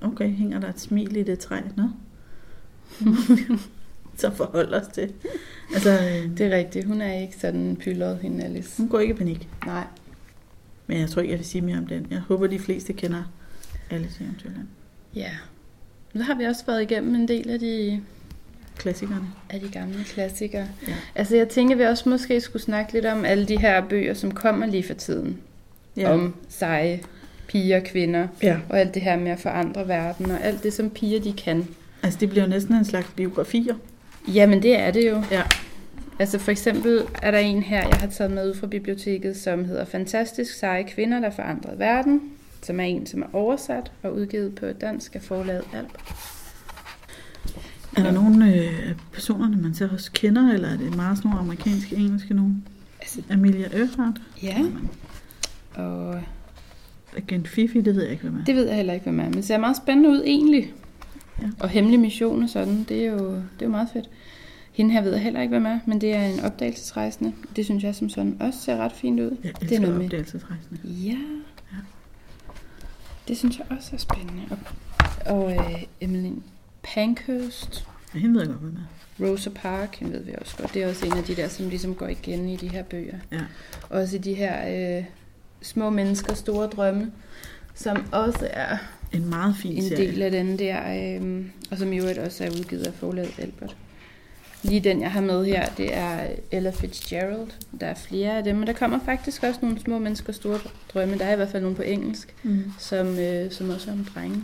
[0.00, 1.56] Okay, hænger der et smil i det træ?
[1.76, 1.84] Nå.
[4.16, 5.12] Så forhold os til.
[5.74, 6.86] Altså, øh, Det er rigtigt.
[6.86, 8.76] Hun er ikke sådan pyldret, hende Alice.
[8.82, 9.48] hun går ikke i panik.
[9.66, 9.84] Nej.
[10.88, 12.06] Men jeg tror ikke, jeg vil sige mere om den.
[12.10, 13.22] Jeg håber, de fleste kender
[13.90, 14.66] Alice i Eventyrland.
[15.14, 15.30] Ja.
[16.14, 18.00] Nu har vi også været igennem en del af de,
[18.76, 19.26] Klassikerne.
[19.50, 20.68] af de gamle klassikere.
[20.88, 20.94] Ja.
[21.14, 24.30] Altså, jeg tænker, vi også måske skulle snakke lidt om alle de her bøger, som
[24.30, 25.38] kommer lige for tiden.
[25.96, 26.12] Ja.
[26.12, 27.00] Om seje
[27.48, 28.58] piger, kvinder, ja.
[28.68, 31.68] og alt det her med at forandre verden, og alt det, som piger de kan.
[32.02, 33.74] Altså, det bliver jo næsten en slags biografier.
[34.34, 35.22] Jamen, det er det jo.
[35.30, 35.42] Ja.
[36.18, 39.64] Altså for eksempel er der en her, jeg har taget med ud fra biblioteket, som
[39.64, 42.20] hedder Fantastisk seje kvinder, der forandrede verden,
[42.62, 45.98] som er en, som er oversat og udgivet på dansk af forlaget Alp.
[47.96, 51.28] Er der nogle øh, af personerne, man så også kender, eller er det meget sådan
[51.28, 52.64] nogle amerikanske, engelske nogen?
[53.00, 54.20] Altså, Amelia Earhart?
[54.42, 54.64] ja,
[55.74, 56.20] og
[57.16, 58.44] Agent Fifi, det ved jeg ikke, hvem er.
[58.44, 60.72] det ved jeg heller ikke, hvad man er, men det ser meget spændende ud egentlig.
[61.42, 61.46] Ja.
[61.60, 64.08] Og hemmelig mission og sådan, det er, jo, det er jo meget fedt.
[64.78, 67.32] Hende her ved jeg heller ikke, hvad man er, men det er en opdagelsesrejsende.
[67.56, 69.36] Det synes jeg som sådan også ser ret fint ud.
[69.44, 70.78] Jeg det er noget med- opdagelsesrejsende.
[70.84, 71.10] Ja.
[71.72, 71.76] Ja.
[73.28, 74.42] Det synes jeg også er spændende.
[74.50, 74.58] Og,
[75.36, 76.36] og øh, Emmeline
[76.82, 79.30] Pankhurst, Ja, hende ved jeg godt, hvem er.
[79.32, 80.74] Rosa Park, hende ved vi også godt.
[80.74, 83.18] Det er også en af de der, som ligesom går igen i de her bøger.
[83.32, 83.40] Ja.
[83.90, 85.04] Også i de her øh,
[85.62, 87.12] små mennesker, store drømme,
[87.74, 88.76] som også er
[89.12, 90.06] En meget fin en serie.
[90.12, 93.76] del af den der, øh, og som i øvrigt også er udgivet af forlaget Albert.
[94.62, 97.46] Lige den, jeg har med her, det er Ella Fitzgerald.
[97.80, 100.58] Der er flere af dem, men der kommer faktisk også nogle små mennesker, store
[100.94, 101.18] drømme.
[101.18, 102.64] Der er i hvert fald nogle på engelsk, Mm.
[102.78, 104.42] som, øh, som også er om drenge.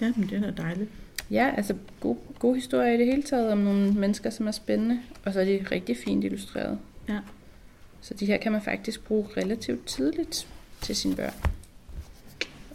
[0.00, 0.90] Ja, men det er da dejligt.
[1.30, 5.00] Ja, altså god, god historie i det hele taget om nogle mennesker, som er spændende,
[5.24, 6.78] og så er de rigtig fint illustreret.
[7.08, 7.18] Ja.
[8.00, 10.46] Så de her kan man faktisk bruge relativt tidligt
[10.80, 11.32] til sine børn.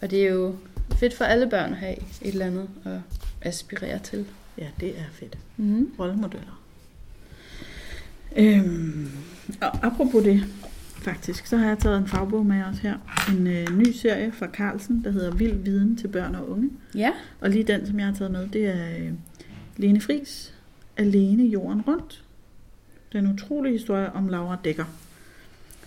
[0.02, 0.56] Og det er jo
[0.96, 3.00] fedt for alle børn at have et eller andet at
[3.42, 4.26] aspirere til.
[4.58, 5.38] Ja, det er fedt.
[5.58, 5.92] Mm.
[6.00, 6.61] Rollemodeller.
[8.38, 9.08] Øhm,
[9.62, 10.44] og apropos det,
[10.98, 12.98] faktisk, så har jeg taget en fagbog med os her.
[13.30, 16.70] En øh, ny serie fra Carlsen, der hedder Vild Viden til børn og unge.
[16.96, 19.12] Ja, Og lige den, som jeg har taget med, det er øh,
[19.78, 20.54] Lene Fris,
[20.98, 22.24] Alene jorden rundt.
[23.14, 24.86] Den utrolige historie om Laura Dækker,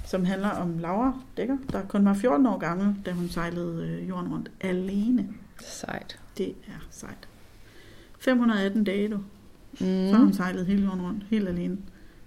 [0.07, 4.09] som handler om Laura Dækker, der kun var 14 år gammel, da hun sejlede øh,
[4.09, 5.29] jorden rundt alene.
[5.65, 6.19] sejt.
[6.39, 7.29] Det er sejt.
[8.21, 9.19] 518 dage, du.
[9.79, 10.33] Så har hun Mm.
[10.33, 11.79] sejlet hele jorden rundt, helt alene.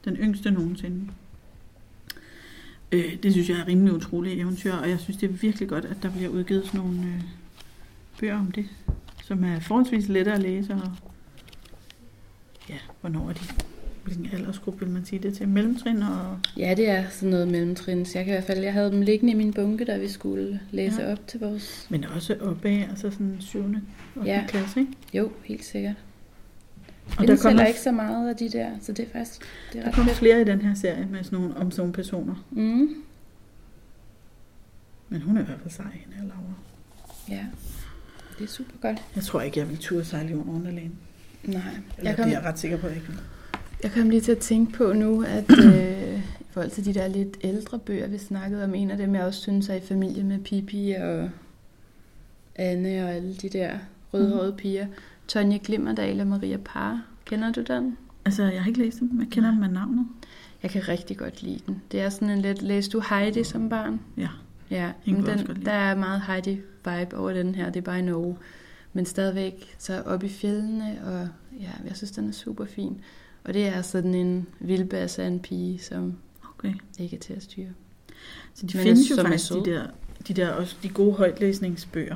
[0.07, 1.01] Den yngste nogensinde.
[2.91, 5.85] Øh, det synes jeg er rimelig utroligt eventyr, og jeg synes, det er virkelig godt,
[5.85, 7.21] at der bliver udgivet sådan nogle øh,
[8.19, 8.65] bøger om det,
[9.23, 10.91] som er forholdsvis lette at læse, og
[12.69, 13.39] ja, hvornår er de?
[14.03, 15.47] Hvilken aldersgruppe vil man sige det til?
[15.47, 16.39] Mellemtrin og...
[16.57, 18.05] Ja, det er sådan noget mellemtrin.
[18.05, 20.07] Så jeg kan i hvert fald, jeg havde dem liggende i min bunke, da vi
[20.07, 21.11] skulle læse Ja.
[21.11, 21.87] op til vores...
[21.89, 23.59] Men også opad, altså sådan 7.
[23.59, 23.65] og
[24.15, 24.31] 8.
[24.31, 24.45] Ja.
[24.47, 24.91] klasse, ikke?
[25.13, 25.95] Jo, helt sikkert.
[27.17, 29.41] Og der kommer ikke så meget af de der, så det er faktisk
[29.73, 31.81] det er der ret kommer flere i den her serie med sådan nogle, om sådan
[31.81, 32.45] nogle personer.
[32.51, 32.89] Mm.
[35.09, 36.53] Men hun er i hvert fald sej, hende her Laura.
[37.29, 37.45] Ja,
[38.39, 38.97] det er super godt.
[39.15, 40.91] Jeg tror ikke, jeg vil turde sejle jorden rundt alene.
[41.43, 41.61] Nej,
[41.97, 43.19] Eller jeg kom, det er jeg ret sikker på, at jeg ikke vil.
[43.83, 47.07] jeg kom lige til at tænke på nu, at øh, i forhold til de der
[47.07, 50.23] lidt ældre bøger, vi snakkede om, en af dem, jeg også synes er i familie
[50.23, 51.29] med Pippi og
[52.55, 53.77] Anne og alle de der
[54.13, 54.57] rødhårede Mhm.
[54.57, 54.87] piger.
[55.27, 57.01] Tonje Glimmerdal og Maria Parr.
[57.25, 57.97] Kender du den?
[58.25, 59.19] Altså, jeg har ikke læst dem.
[59.19, 60.07] Jeg kender dem med navnet.
[60.63, 61.81] Jeg kan rigtig godt lide den.
[61.91, 62.61] Det er sådan en lidt...
[62.61, 63.99] Læste du Heidi som barn?
[64.17, 64.29] Ja.
[64.71, 67.65] Ja, men den, der er meget Heidi-vibe over den her.
[67.65, 68.37] Det er bare i Norge.
[68.93, 73.01] Men stadigvæk så op i fjellene, og ja, jeg synes, den er super fin.
[73.43, 76.17] Og det er sådan en vildbasse af en pige, som
[76.57, 76.73] Okay.
[76.99, 77.69] ikke er til at styre.
[78.53, 79.87] Så de Men findes jo faktisk, de der,
[80.27, 82.15] de der også de gode højtlæsningsbøger.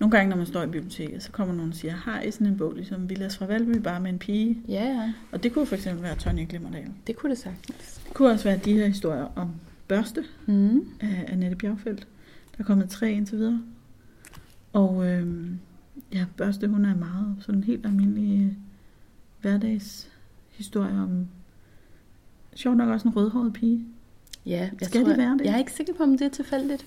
[0.00, 2.46] Nogle gange, når man står i biblioteket, så kommer nogen og siger, har I sådan
[2.46, 4.58] en bog, ligesom Villas fra Valby, bare med en pige?
[4.68, 6.88] Ja, ja, Og det kunne for eksempel være Tonje Glimmerdal.
[7.06, 8.00] det kunne det sagtens.
[8.06, 9.50] Det kunne også være de her historier om
[9.88, 10.80] børste Mm.
[11.00, 12.00] af Annette Bjergfeldt.
[12.56, 13.62] Der er kommet tre indtil videre.
[14.72, 15.58] Og øhm,
[16.12, 18.52] ja, børste, hun er meget sådan en helt almindelig øh,
[19.40, 21.26] hverdagshistorie om
[22.54, 23.84] sjovt nok også en rødhåret pige.
[24.46, 25.44] Ja, jeg Skal de være det?
[25.44, 26.86] Jeg er ikke sikker på, om det er tilfældigt.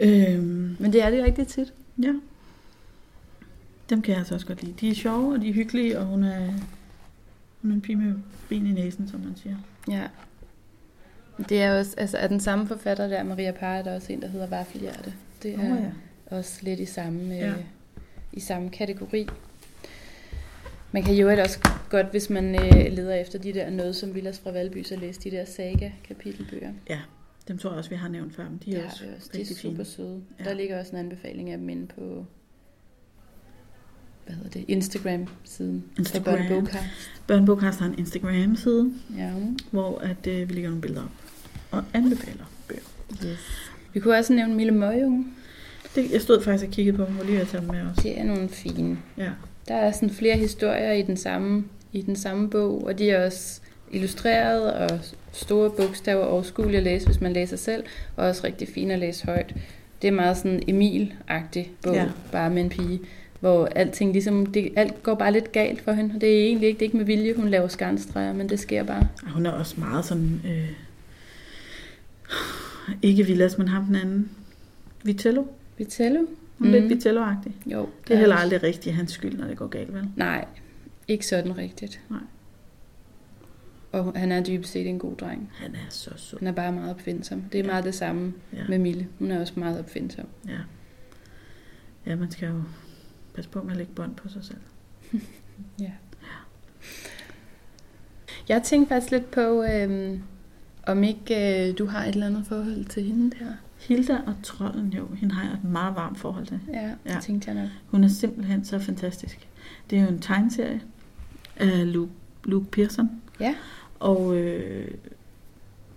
[0.00, 1.72] Øhm, Men det er det rigtig tit.
[2.02, 2.12] Ja.
[3.90, 4.74] Dem kan jeg altså også godt lide.
[4.80, 6.46] De er sjove, og de er hyggelige, og hun er,
[7.62, 8.14] hun er en pige med
[8.48, 9.56] ben i næsen, som man siger.
[9.90, 10.02] Ja.
[11.48, 14.22] Det er også, altså er den samme forfatter der, Maria Parr, er der også en,
[14.22, 15.12] der hedder Vaffelhjerte.
[15.42, 15.82] Det er Åh,
[16.30, 16.36] ja.
[16.36, 17.46] også lidt i samme, Ja.
[17.46, 17.50] ja.
[17.50, 17.56] øh,
[18.32, 19.28] i samme kategori.
[20.92, 24.38] Man kan jo også godt, hvis man øh, leder efter de der noget som Villas
[24.38, 26.72] fra Valby, så læse de der saga-kapitelbøger.
[27.50, 29.28] Dem tror jeg også, vi har nævnt før, men de er har også vi også.
[29.32, 29.84] De er rigtig super fine.
[29.84, 30.22] søde.
[30.38, 30.44] Ja.
[30.44, 30.50] Ja.
[30.50, 32.26] Der ligger også en anbefaling af dem inde på
[34.26, 35.84] hvad hedder det, Instagram-siden.
[35.98, 36.24] Instagram.
[36.36, 36.84] Børnebogkast.
[37.26, 39.32] Børnebogkast har en Instagram-side, Ja.
[39.70, 41.10] hvor at, øh, vi lægger nogle billeder op
[41.70, 42.80] og anbefaler bøger.
[43.32, 43.70] Yes.
[43.92, 45.26] Vi kunne også nævne Mille Møgunge.
[45.94, 48.02] Det, jeg stod faktisk og kiggede på dem, hvor lige jeg tage dem med også.
[48.02, 48.98] Det er nogle fine.
[49.16, 49.30] Ja.
[49.68, 53.26] Der er sådan flere historier i den samme, i den samme bog, og de er
[53.26, 53.60] også
[53.92, 55.00] illustreret og
[55.32, 57.84] store bogstaver og overskuelige at læse, hvis man læser selv,
[58.16, 59.54] og også rigtig fine at læse højt.
[60.02, 62.08] Det er meget sådan Emil-agtig bog, Ja.
[62.32, 63.00] bare med en pige,
[63.40, 66.20] hvor alting ligesom, det, alt går bare lidt galt for hende.
[66.20, 68.82] Det er egentlig ikke, det er ikke med vilje, hun laver skarnstreger, men det sker
[68.82, 69.08] bare.
[69.26, 70.40] Hun er også meget sådan...
[70.44, 70.68] Øh,
[73.02, 74.30] ikke Villas, men ham den anden.
[75.02, 75.44] Vitello.
[75.78, 76.18] Vitello?
[76.58, 76.88] Hun er Mhm.
[76.88, 77.52] lidt Vitello-agtig.
[77.66, 77.88] Jo.
[78.08, 80.04] Det er heller aldrig rigtigt hans skyld, når det går galt, vel?
[80.16, 80.44] Nej,
[81.08, 82.00] ikke sådan rigtigt.
[82.10, 82.18] Nej.
[83.92, 85.50] Og han er dybest set en god dreng.
[85.54, 86.38] Han er så sød.
[86.38, 87.42] Han er bare meget opfindsom.
[87.52, 87.70] Det er Ja.
[87.70, 88.64] meget det samme Ja.
[88.68, 89.08] med Mille.
[89.18, 90.26] Hun er også meget opfindsom.
[90.48, 90.58] Ja.
[92.06, 92.62] ja, man skal jo
[93.34, 94.60] passe på med at lægge bånd på sig selv.
[95.80, 95.90] Ja.
[98.48, 100.22] Jeg tænkte faktisk lidt på, øhm,
[100.86, 103.52] om ikke øh, du har et eller andet forhold til hende der.
[103.78, 106.60] Hilda og trolden, jo, hende har jeg et meget varmt forhold til.
[106.72, 107.20] Ja, det Ja.
[107.20, 107.70] tænkte jeg nok.
[107.86, 109.48] Hun er simpelthen så fantastisk.
[109.90, 110.80] Det er jo en tegneserie
[111.56, 112.12] af Luke,
[112.44, 113.10] Luke Pearson.
[113.40, 113.54] Ja.
[114.00, 114.88] Og øh,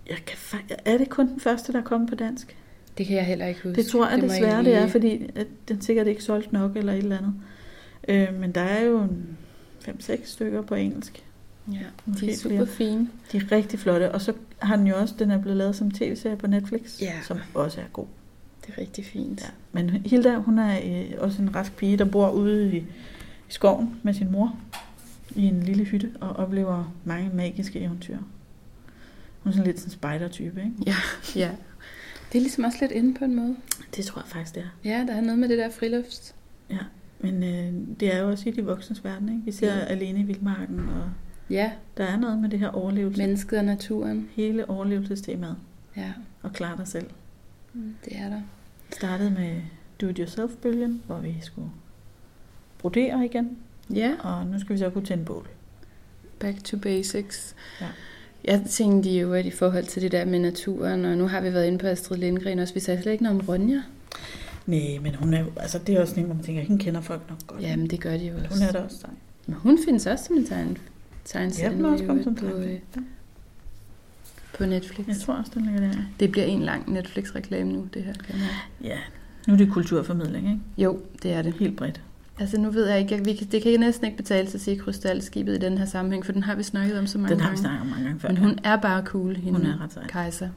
[0.08, 2.56] jeg kan fa- er det kun den første, der er kommet på dansk?
[2.98, 3.76] Det kan jeg heller ikke huske.
[3.82, 6.76] Det tror jeg må desværre, lige- det er, fordi at den sikkert ikke solgt nok
[6.76, 7.34] eller et eller andet.
[8.08, 9.26] Øh, men der er jo en
[9.88, 11.24] 5-6 stykker på engelsk.
[11.72, 11.78] Ja,
[12.20, 13.08] de er super fine.
[13.32, 14.12] De er rigtig flotte.
[14.12, 17.12] Og så har den jo også, den er blevet lavet som tv-serie på Netflix, Ja.
[17.26, 18.06] som også er god.
[18.66, 19.40] Det er rigtig fint.
[19.40, 19.46] Ja.
[19.72, 22.84] Men Hilda, hun er øh, også en rask pige, der bor ude i, i
[23.48, 24.56] skoven med sin mor
[25.34, 28.16] i en lille hytte og oplever mange magiske eventyr.
[29.42, 30.72] Hun er sådan lidt sådan en spider-type, ikke?
[30.86, 30.94] Ja.
[31.36, 31.50] ja.
[32.32, 33.56] Det er ligesom også lidt inde på en måde.
[33.96, 34.88] Det tror jeg faktisk, det er.
[34.90, 36.34] Ja, der er noget med det der frilufts.
[37.20, 39.40] Men øh, det er jo også i de voksnes verden, ikke?
[39.44, 39.80] Vi ser Ja.
[39.84, 41.10] alene i vildmarken, og
[41.50, 43.18] Ja, der er noget med det her overlevelse.
[43.18, 43.26] Men...
[43.28, 44.28] mennesket og naturen.
[44.32, 45.56] Hele overlevelsestemaet,
[45.96, 47.06] Ja, og klare dig selv.
[48.04, 48.40] det er der.
[48.88, 49.60] Det startede med
[50.00, 51.70] do-it-yourself-bølgen, hvor vi skulle
[52.78, 53.58] brodere igen,
[53.90, 55.48] Ja, og nu skal vi så kunne tænde bål.
[56.38, 57.54] back to basics.
[57.80, 57.86] Ja.
[58.44, 61.52] Jeg tænkte jo, at i forhold til det der med naturen, og nu har vi
[61.52, 63.82] været inde på Astrid Lindgren også, vi sagde slet ikke noget om Ronja.
[64.66, 67.22] Nej, men hun er altså det er også sådan, hvor man tænker, hende kender folk
[67.30, 67.62] nok godt.
[67.62, 68.48] Jamen, det gør de jo også.
[68.48, 69.10] Hun er der også sej.
[69.46, 70.78] Men hun findes også som en tegn,
[71.24, 73.06] tegneserie Ja, hun er også kommet som øvrigt på, øh,
[74.58, 75.06] på Netflix.
[75.06, 75.92] Jeg tror også, den ligger der.
[76.20, 78.12] Det bliver en lang Netflix-reklame nu, det her.
[78.12, 78.34] Kan.
[78.82, 78.98] Ja,
[79.46, 80.60] nu er det kulturformidling, ikke?
[80.78, 81.54] Jo, det er det.
[81.54, 82.00] Helt bredt.
[82.38, 84.60] Altså nu ved jeg ikke, jeg, vi kan, det kan næsten ikke betale sig at
[84.60, 87.40] sige krystalskibet i den her sammenhæng, for den har vi snakket om så mange Den
[87.40, 87.60] har vi gange.
[87.60, 88.28] snakket om mange gange før.
[88.28, 90.06] Men hun er bare cool, hende Hun er ret sej.
[90.06, 90.48] Kaiser.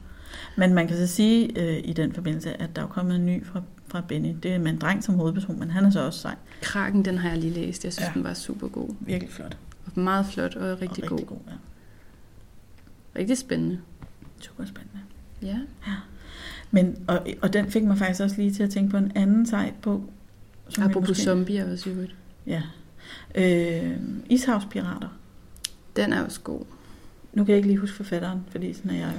[0.56, 3.46] Men man kan så sige øh, i den forbindelse, at der er kommet en ny
[3.46, 4.34] fra, fra Benny.
[4.42, 6.34] Det er med en dreng som hovedperson, men han er så også sej.
[6.62, 7.84] Kraken, den har jeg lige læst.
[7.84, 8.08] Jeg synes, Ja.
[8.10, 8.14] ja.
[8.14, 8.88] den var super god.
[9.00, 9.56] Virkelig flot.
[9.86, 11.16] Og meget flot og rigtig, og god.
[11.18, 11.38] rigtig god.
[11.48, 11.52] ja.
[13.18, 13.78] Rigtig spændende.
[14.40, 14.98] Super spændende.
[15.42, 15.58] Ja.
[16.70, 19.46] Men, og, og den fik mig faktisk også lige til at tænke på en anden
[19.46, 20.02] sej på.
[20.76, 22.14] Vi Apropos måske- zombier også i øvrigt.
[22.46, 22.62] Ja.
[23.34, 23.96] Øh,
[24.30, 25.08] Ishavspirater.
[25.96, 26.64] Den er også god.
[27.32, 29.12] Nu kan jeg ikke lige huske forfatteren, fordi sådan er jeg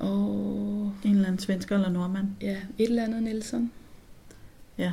[0.00, 0.06] jo.
[0.06, 2.28] Åh, En eller anden svensker eller nordmand.
[2.40, 3.72] ja, et eller andet Nielsen.
[4.78, 4.92] Ja.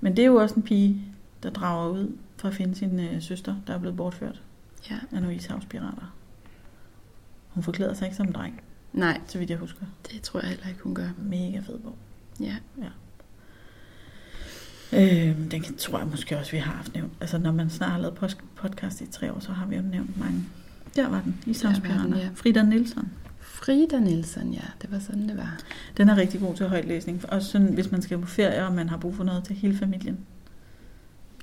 [0.00, 1.02] Men det er jo også en pige,
[1.42, 4.42] der drager ud for at finde sin øh, søster, der er blevet bortført
[4.90, 4.98] Ja.
[5.12, 6.14] af nogle ishavspirater.
[7.48, 9.86] Hun forklæder sig ikke som en dreng, Nej, så vidt jeg husker.
[10.12, 11.08] det tror jeg heller ikke, hun gør.
[11.18, 11.94] Mega fed bog.
[12.40, 12.56] Ja.
[14.92, 17.12] Øh, den tror jeg måske også, vi har haft nævnt.
[17.20, 20.18] Altså, når man snart har lavet podcast i tre år, så har vi jo nævnt
[20.18, 20.44] mange.
[20.96, 22.02] Der var den, Ishavspirater.
[22.02, 22.28] den, ja.
[22.34, 23.10] Frida Nielsen.
[23.40, 25.58] Frida Nielsen, ja, det var sådan, det var.
[25.96, 27.22] Den er rigtig god til højtlæsning.
[27.28, 29.76] Også sådan, hvis man skal på ferie, og man har brug for noget til hele
[29.76, 30.18] familien.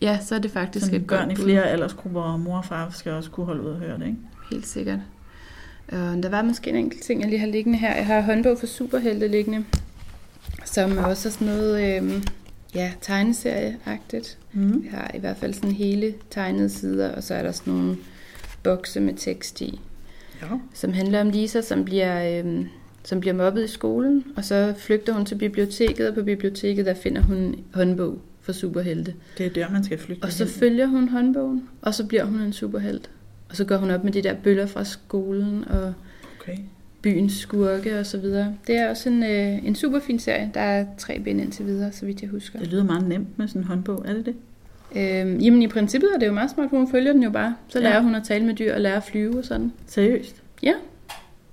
[0.01, 1.43] Ja, så er det faktisk Sådan et børn godt i bud.
[1.43, 4.17] flere aldersgrupper, og mor og far skal også kunne holde ud og høre det, ikke?
[4.51, 4.99] Helt sikkert.
[5.91, 7.95] Øh, der var måske en enkelt ting, jeg lige har liggende her.
[7.95, 9.65] Jeg har håndbog for superhelte liggende,
[10.65, 12.23] som også er sådan noget øh,
[12.75, 14.37] ja, tegneserieagtigt.
[14.53, 14.83] Mm.
[14.83, 17.97] Vi har i hvert fald sådan hele tegnede sider, og så er der sådan nogle
[18.63, 19.79] bokse med tekst i,
[20.41, 20.47] Ja.
[20.73, 22.65] som handler om Lisa, som bliver, øh,
[23.03, 26.93] som bliver mobbet i skolen, og så flygter hun til biblioteket, og på biblioteket der
[26.93, 29.13] finder hun håndbog for superhelte.
[29.37, 30.53] Det er der, man skal flygte Og så hen.
[30.53, 33.09] følger hun håndbogen, og så bliver hun en superhelt.
[33.49, 35.93] Og så går hun op med de der bøller fra skolen, og
[36.41, 36.57] Okay.
[37.01, 38.53] Byens skurke og så videre.
[38.67, 40.51] Det er også en, øh, en super fin serie.
[40.53, 42.59] Der er tre bind indtil videre, så vidt jeg husker.
[42.59, 44.35] Det lyder meget nemt med sådan en håndbog, er det det?
[44.95, 47.55] Øhm, jamen i princippet er det jo meget smart, for hun følger den jo bare.
[47.67, 47.83] Så Ja.
[47.83, 49.71] lærer hun at tale med dyr og lærer at flyve og sådan.
[49.87, 50.41] Seriøst?
[50.63, 50.73] Ja.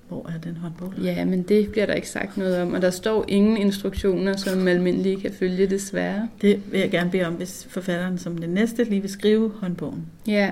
[0.08, 0.92] Hvor er den håndbog?
[1.02, 4.68] Ja, men det bliver der ikke sagt noget om, og der står ingen instruktioner, som
[4.68, 6.28] almindelige kan følge desværre.
[6.42, 10.06] Det vil jeg gerne bede om, hvis forfatteren som det næste lige vil skrive håndbogen.
[10.26, 10.50] Ja,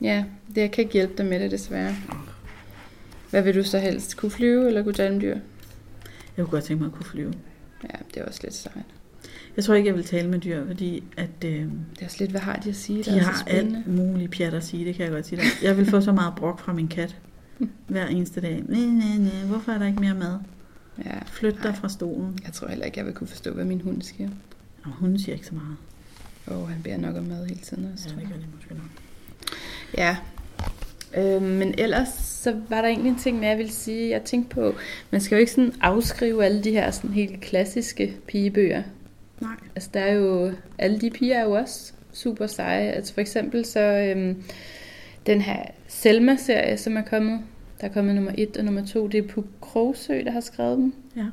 [0.00, 0.24] ja
[0.54, 1.94] det jeg kan ikke hjælpe dig med det desværre.
[3.36, 4.16] Hvad vil du så helst?
[4.16, 5.34] Kunne flyve eller kunne tale med dyr?
[6.36, 7.32] Jeg kunne godt tænke mig at kunne flyve.
[7.82, 8.84] Ja, det er også lidt sejt.
[9.56, 11.70] Jeg tror ikke, jeg vil tale med dyr, fordi at, øh, Det
[12.00, 13.02] er også lidt, hvad har de at sige?
[13.02, 15.46] de har alt muligt pjat at sige, det kan jeg godt sige dig.
[15.62, 17.16] Jeg vil få så meget brok fra min kat
[17.88, 18.62] hver eneste dag.
[18.68, 20.38] Næ, næ, næ, hvorfor er der ikke mere mad?
[21.04, 21.74] Ja, Flyt dig Nej.
[21.74, 22.38] fra stolen.
[22.44, 24.28] jeg tror heller ikke, jeg vil kunne forstå, hvad min hund siger.
[24.84, 25.76] Og hun siger ikke så meget.
[26.50, 28.08] Åh, oh, han beder nok om mad hele tiden også.
[28.08, 28.90] Ja, det gør de måske nok.
[29.98, 30.16] Ja.
[31.16, 34.10] Øh, men ellers så var der egentlig en ting jeg ville sige.
[34.10, 34.74] Jeg tænkte på,
[35.10, 38.82] man skal jo ikke sådan afskrive alle de her sådan helt klassiske pigebøger.
[39.40, 39.50] Nej.
[39.74, 42.90] Altså der er jo, alle de piger er jo også super seje.
[42.90, 44.42] Altså for eksempel så øhm,
[45.26, 47.40] den her Selma-serie, som er kommet.
[47.80, 49.06] Der er kommet nummer et og nummer to.
[49.06, 50.94] Det er Puk Krogsø, der har skrevet dem.
[51.16, 51.24] Ja.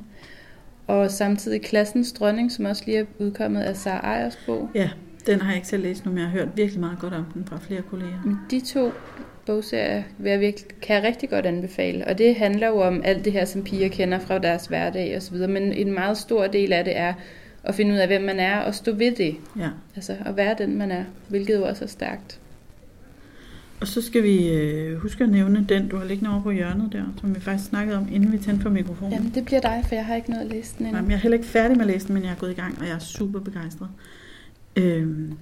[0.87, 4.69] Og samtidig Klassens Dronning, som også lige er udkommet af Sara Ejers bog.
[4.75, 4.89] ja,
[5.25, 7.25] den har jeg ikke selv læst nu, men jeg har hørt virkelig meget godt om
[7.33, 8.21] den fra flere kolleger.
[8.25, 8.91] Men de to
[9.45, 12.07] bogserier vil jeg virkelig, kan jeg rigtig godt anbefale.
[12.07, 15.21] Og det handler jo om alt det her, som piger kender fra deres hverdag og
[15.21, 15.47] så videre.
[15.47, 17.13] Men en meget stor del af det er
[17.63, 19.35] at finde ud af, hvem man er og stå ved det.
[19.59, 19.69] Ja.
[19.95, 21.03] Altså at være den, man er.
[21.27, 22.39] Hvilket jo også er stærkt.
[23.81, 26.93] Og så skal vi øh, huske at nævne den, du har liggende over på hjørnet
[26.93, 29.13] der, som vi faktisk snakkede om, inden vi tændte for mikrofonen.
[29.13, 30.91] Jamen det bliver dig, for jeg har ikke noget at læse den endnu.
[30.91, 32.51] Nej, men jeg er heller ikke færdig med at læse den, men jeg er gået
[32.51, 33.87] i gang, og jeg er super begejstret.
[34.75, 35.33] Øhm,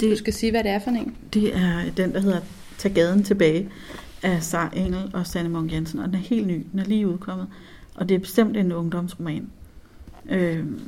[0.00, 1.16] Du det, skal sige, hvad det er for en.
[1.34, 2.40] det er den, der hedder
[2.80, 3.68] Tag gaden tilbage
[4.22, 7.08] af Sara Engel og Sanne Munk Jensen, og den er helt ny, den er lige
[7.08, 7.46] udkommet,
[7.94, 9.50] og det er bestemt en ungdomsroman.
[10.28, 10.80] Øhm,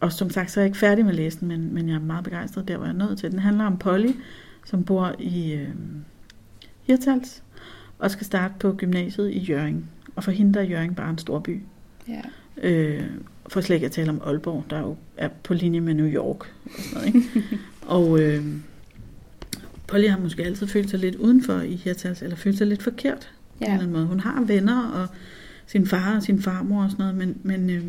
[0.00, 1.94] og som sagt, så er jeg ikke færdig med at læse den, men, men jeg
[1.94, 3.30] er meget begejstret der, hvor jeg er nået til.
[3.30, 4.12] Den handler om Polly,
[4.66, 5.68] som bor i øh,
[6.82, 7.42] Hirtals,
[7.98, 9.88] og skal starte på gymnasiet i Jørgen.
[10.16, 11.62] Og for hende der er Jørgen bare en stor by.
[12.08, 12.22] Ja.
[12.62, 13.10] Øh,
[13.48, 16.54] for slet ikke at tale om Aalborg, der jo er på linje med New York.
[16.64, 17.58] Og, sådan noget, ikke?
[17.96, 18.44] og øh,
[19.90, 23.32] Polly har måske altid følt sig lidt udenfor i Hirtals, eller følt sig lidt forkert
[23.60, 23.64] ja.
[23.64, 24.06] på en eller anden måde.
[24.06, 25.08] Hun har venner og
[25.66, 27.84] sin far og sin farmor og sådan noget, men, men øh,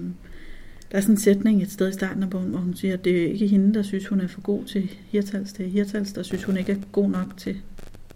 [0.91, 3.05] der er sådan en sætning et sted i starten af bogen, hvor hun siger, at
[3.05, 5.53] det er ikke hende, der synes, hun er for god til Hirtals.
[5.53, 7.57] Det er Hirtals, der synes, hun ikke er god nok til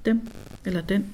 [0.06, 0.22] dem,
[0.66, 1.06] eller den.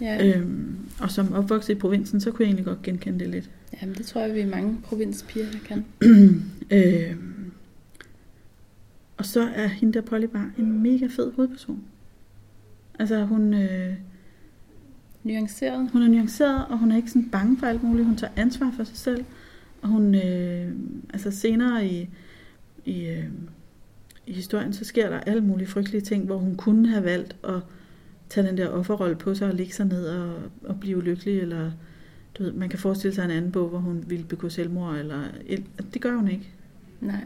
[0.00, 0.26] Ja.
[0.26, 3.50] Øhm, og som opvokset i provinsen, så kunne jeg egentlig godt genkende det lidt.
[3.82, 5.84] Jamen det tror jeg, vi er mange provinspiger, der kan.
[6.76, 7.16] øh,
[9.16, 11.82] og så er hende der Polly bare en mega fed hovedperson.
[12.98, 13.94] Altså hun, øh,
[15.24, 15.90] Nuanceret.
[15.92, 18.06] hun er nuanceret, og hun er ikke sådan bange for alt muligt.
[18.06, 19.24] Hun tager ansvar for sig selv.
[19.82, 20.72] Og hun, øh,
[21.12, 22.08] altså senere i,
[22.84, 23.24] i, øh,
[24.26, 27.60] i historien, så sker der alle mulige frygtelige ting, hvor hun kunne have valgt at
[28.28, 31.70] tage den der offerrolle på sig og ligge sig ned og, og blive lykkelig, eller
[32.38, 35.22] du ved, man kan forestille sig en anden bog, hvor hun ville begå selvmord, eller
[35.94, 36.48] det gør hun ikke.
[37.00, 37.24] Nej,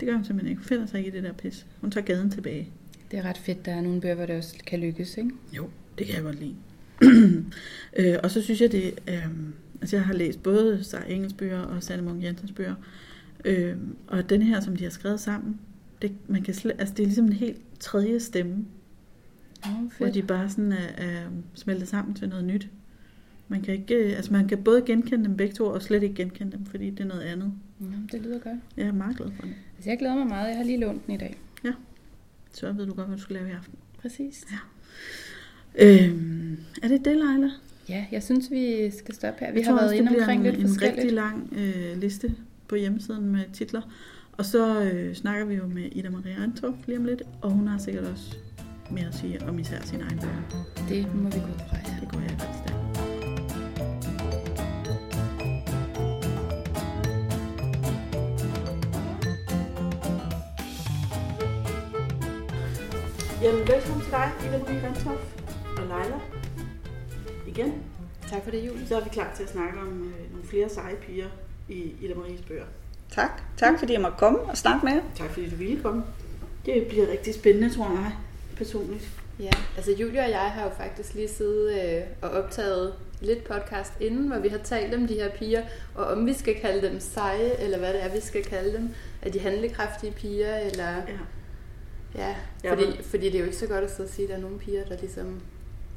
[0.00, 0.60] Det gør hun simpelthen ikke.
[0.60, 1.66] Hun finder sig ikke i det der pis.
[1.80, 2.68] Hun tager gaden tilbage.
[3.12, 5.30] Det er ret fedt, der er nogle bøger, hvor det også kan lykkes, ikke?
[5.52, 6.54] Jo, det kan jeg godt lide.
[7.98, 8.94] øh, og så synes jeg, det...
[9.08, 9.28] Øh,
[9.80, 12.74] altså, jeg har læst både Sara Engels bøger og Sanne Munk Jensens bøger.
[13.44, 15.60] Øh, og den her, som de har skrevet sammen,
[16.02, 18.64] det, man kan slet, altså, det er ligesom en helt tredje stemme,
[19.66, 21.22] Oh, hvor de bare sådan er, er
[21.54, 22.68] smeltet sammen til noget nyt.
[23.48, 26.14] Man kan, ikke, øh, altså man kan både genkende dem begge to, og slet ikke
[26.14, 27.52] genkende dem, fordi det er noget andet.
[27.80, 28.58] Ja, det lyder godt.
[28.76, 29.54] Jeg er meget glad for det.
[29.76, 30.48] Altså, jeg glæder mig meget.
[30.48, 31.36] Jeg har lige lånt den i dag.
[32.52, 33.74] Så ved du godt, hvad du skal lave i aften.
[34.02, 34.44] Præcis.
[35.78, 37.50] Øhm, er det det, Leila?
[37.88, 39.52] Ja, jeg synes, vi skal stoppe her.
[39.52, 40.96] Vi Jeg har været også, inde omkring en, lidt en forskelligt.
[40.98, 42.34] rigtig lang øh, liste
[42.68, 43.82] på hjemmesiden med titler.
[44.32, 47.66] Og så øh, snakker vi jo med Ida Maria Antorp lige om lidt, og hun
[47.66, 48.36] har sikkert også
[48.90, 50.64] mere at sige om især sin egen bøger.
[50.88, 51.96] Det må vi gå fra, ja.
[52.00, 53.11] Det går jeg godt stærkt.
[63.42, 65.22] Jamen, velkommen til dig, Ida Marie Randtoff
[65.78, 66.20] og Leila.
[67.46, 67.82] Igen.
[68.30, 68.86] Tak for det, Julie.
[68.86, 71.28] Så er vi klar til at snakke om øh, nogle flere seje piger
[71.68, 72.64] i Ida Maries bøger.
[73.10, 73.42] Tak.
[73.56, 75.00] Tak fordi jeg måtte komme og snakke med jer.
[75.14, 76.04] Tak fordi du ville komme.
[76.66, 78.12] Det bliver rigtig spændende, tror jeg,
[78.56, 79.08] personligt.
[79.38, 83.92] Ja, altså Julie og jeg har jo faktisk lige siddet øh, og optaget lidt podcast
[84.00, 85.62] inden, hvor vi har talt om de her piger,
[85.94, 88.88] og om vi skal kalde dem seje, eller hvad det er, vi skal kalde dem.
[89.22, 90.94] Er de handlekraftige piger, eller...
[90.94, 91.18] Ja.
[92.14, 92.34] Ja,
[92.68, 94.40] fordi, fordi det er jo ikke så godt at sidde og sige, at der er
[94.40, 95.40] nogle piger, der ligesom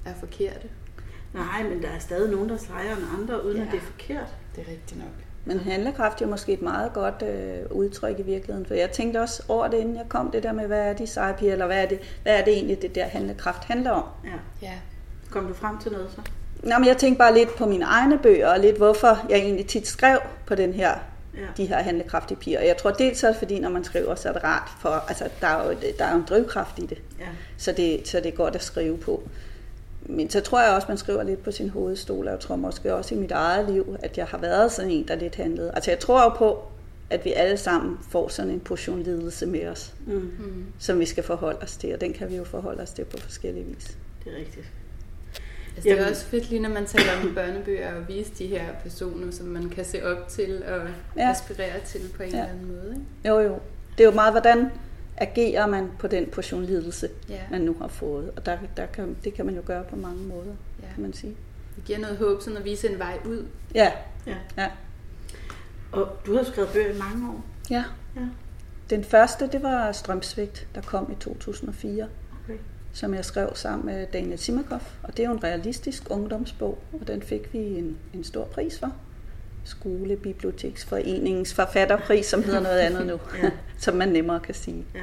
[0.05, 0.67] er forkerte.
[1.33, 3.63] Nej, men der er stadig nogen, der sejrer end andre, uden ja.
[3.63, 4.35] At det er forkert.
[4.55, 5.13] Det er rigtigt nok.
[5.45, 8.65] Men handlekraft er måske et meget godt øh, udtryk i virkeligheden.
[8.65, 11.07] For jeg tænkte også over det, inden jeg kom, det der med, hvad er de
[11.07, 14.03] seje piger, eller hvad er det, hvad er det egentlig, det der handlekraft handler om?
[14.23, 14.67] Ja.
[14.67, 14.73] Ja,
[15.29, 16.21] Kom du frem til noget så?
[16.63, 19.67] Nå, men jeg tænkte bare lidt på mine egne bøger, og lidt hvorfor jeg egentlig
[19.67, 20.91] tit skrev på den her,
[21.37, 21.41] Ja.
[21.57, 22.59] de her handlekraftige piger.
[22.59, 24.89] Og jeg tror dels er det fordi, når man skriver, så er det rart, for
[24.89, 26.97] altså, der, er jo, der er jo en drivkraft i det.
[27.19, 27.25] ja.
[27.57, 29.23] Så det, så det er godt at skrive på.
[30.09, 32.95] Men så tror jeg også, man skriver lidt på sin hovedstol, og jeg tror måske
[32.95, 35.71] også i mit eget liv, at jeg har været sådan en, der lidt handlede.
[35.75, 36.63] Altså jeg tror jo på,
[37.09, 40.13] at vi alle sammen får sådan en portion lidelse med os, Mm.
[40.13, 40.65] mm.
[40.79, 43.17] som vi skal forholde os til, og den kan vi jo forholde os til på
[43.17, 43.97] forskellige vis.
[44.23, 44.65] Det er rigtigt.
[45.75, 48.63] Altså, det er også fedt lige, når man taler om børnebøger, at vise de her
[48.83, 50.81] personer, som man kan se op til og
[51.17, 51.29] Ja.
[51.29, 52.35] aspirere til på en ja.
[52.37, 52.89] eller anden måde.
[52.89, 53.29] Ikke?
[53.29, 53.59] Jo jo,
[53.97, 54.71] det er jo meget, hvordan
[55.17, 57.39] agerer man på den portion lidelse, Ja.
[57.51, 58.31] man nu har fået.
[58.35, 60.87] Og der, der kan, det kan man jo gøre på mange måder, Ja.
[60.93, 61.35] kan man sige.
[61.75, 63.45] Det giver noget håb, sådan at vise en vej ud.
[63.75, 63.91] Ja,
[64.27, 64.35] Ja.
[64.57, 64.67] ja.
[65.91, 67.45] Og du har skrevet bøger i mange år.
[67.69, 67.83] ja.
[68.15, 68.21] Ja.
[68.89, 72.07] Den første, det var Strømsvigt, der kom i 2004.
[72.43, 72.57] Okay.
[72.95, 74.81] Som jeg skrev sammen med Daniel Simakov.
[75.03, 78.79] Og det er jo en realistisk ungdomsbog, og den fik vi en, en stor pris
[78.79, 78.91] for.
[79.63, 83.49] Skolebiblioteksforeningens forfatterpris, som hedder noget andet nu, Ja.
[83.77, 84.85] som man nemmere kan sige.
[84.95, 84.99] Ja.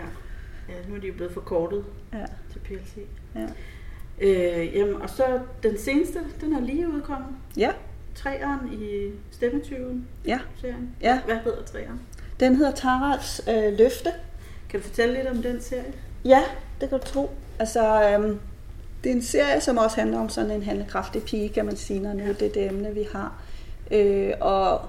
[0.68, 2.24] ja, nu er de jo blevet forkortet Ja.
[2.52, 2.96] til PLC.
[3.35, 3.46] Ja.
[4.20, 7.28] Øh, jamen, og så den seneste, den er lige udkommet.
[7.57, 7.70] ja,
[8.14, 10.90] Træeren i Stemmetyven ja, serien.
[11.00, 11.20] Ja.
[11.26, 12.00] Hvad hedder træeren?
[12.40, 14.11] den hedder Tarals øh, Løfte.
[14.68, 15.92] Kan du fortælle lidt om den serie?
[16.24, 16.42] Ja,
[16.81, 17.31] det kan du tro.
[17.62, 18.40] Altså, øhm,
[19.05, 22.01] det er en serie, som også handler om sådan en handlekraftig pige, kan man sige,
[22.01, 23.42] når nu det er det emne, vi har.
[23.90, 24.81] Øh, og,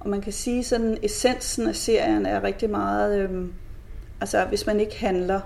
[0.00, 3.52] og man kan sige, sådan essensen af serien er rigtig meget, øhm,
[4.20, 5.40] altså hvis man ikke handler,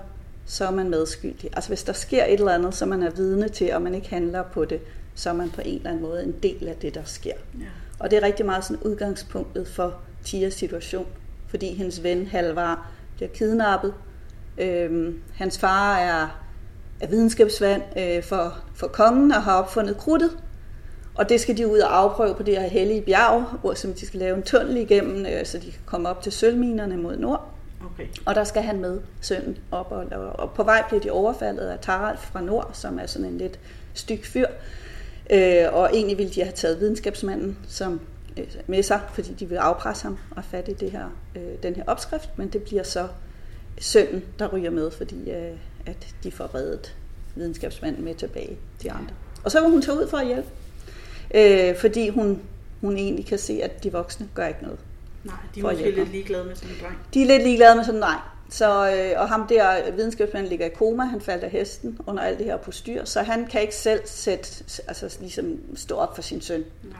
[0.45, 1.49] så er man medskyldig.
[1.53, 4.09] Altså hvis der sker et eller andet, som man er vidne til, og man ikke
[4.09, 4.79] handler på det,
[5.15, 7.33] så er man på en eller anden måde en del af det, der sker.
[7.59, 7.65] Ja.
[7.99, 11.07] Og det er rigtig meget sådan udgangspunktet for Tias situation,
[11.47, 13.93] fordi hendes ven Halvar bliver kidnappet.
[14.57, 16.40] Øhm, hans far er,
[17.01, 20.37] er videnskabsmand øh, for, for kongen og har opfundet krudtet.
[21.15, 24.05] Og det skal de ud og afprøve på det her hellige bjerg, hvor som de
[24.05, 27.51] skal lave en tunnel igennem, øh, så de kan komme op til sølvminerne mod nord.
[27.85, 28.07] Okay.
[28.25, 31.61] Og der skal han med sønnen op, og, og, og på vej bliver de overfaldet
[31.61, 33.59] af Tarald fra nord, som er sådan en lidt
[33.93, 34.47] styg fyr.
[35.29, 38.01] Øh, og egentlig ville de have taget videnskabsmanden som,
[38.37, 41.63] øh, med sig, fordi de vil afpresse ham og have fat i det her, øh,
[41.63, 43.07] den her opskrift, men det bliver så
[43.79, 45.51] sønnen, der ryger med, fordi øh,
[45.85, 46.95] at de får reddet
[47.35, 49.13] videnskabsmanden med tilbage, de andre.
[49.43, 50.49] Og så vil hun tage ud for at hjælpe,
[51.35, 52.41] øh, fordi hun,
[52.81, 54.79] hun egentlig kan se, at de voksne gør ikke noget.
[55.23, 56.97] Nej, de er måske lidt ligeglade med sådan en dreng.
[57.13, 58.21] De er lidt ligeglade med sådan en dreng.
[58.49, 62.37] Så, øh, og ham der, videnskabsmanden, ligger i koma, han faldt af hesten under alt
[62.37, 66.21] det her på styr, så han kan ikke selv sætte, altså ligesom stå op for
[66.21, 66.63] sin søn.
[66.83, 66.93] Nej.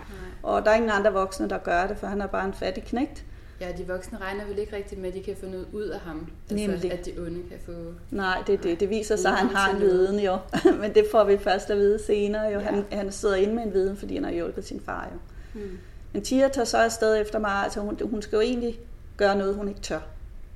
[0.44, 2.84] Og der er ingen andre voksne, der gør det, for han er bare en fattig
[2.84, 3.26] knægt.
[3.62, 6.00] Ja, de voksne regner vel ikke rigtigt med, at de kan få noget ud af
[6.00, 6.28] ham.
[6.52, 6.72] Nemlig.
[6.72, 7.72] Altså, at de onde kan få...
[8.12, 8.80] Nej, det er det.
[8.80, 10.38] Det viser sig, at han har en viden jo.
[10.82, 12.60] Men det får vi først at vide senere jo.
[12.60, 12.66] Ja.
[12.66, 15.18] Han, han sidder inde med en viden, fordi han har hjulpet sin far jo.
[15.62, 15.78] Mm.
[16.14, 18.80] Men Tia tager så afsted efter mig, altså hun, hun skal jo egentlig
[19.18, 20.00] gøre noget, hun ikke tør.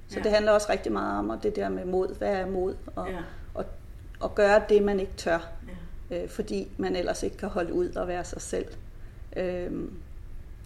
[0.10, 0.24] Så Ja.
[0.24, 2.16] det handler også rigtig meget om og det der med mod.
[2.18, 2.76] Hvad er mod?
[2.96, 3.18] Og, Ja.
[3.54, 3.66] og,
[4.20, 5.48] og gøre det, man ikke tør.
[6.12, 6.24] Ja.
[6.24, 8.66] øh, fordi man ellers ikke kan holde ud og være sig selv.
[9.38, 9.94] Øhm,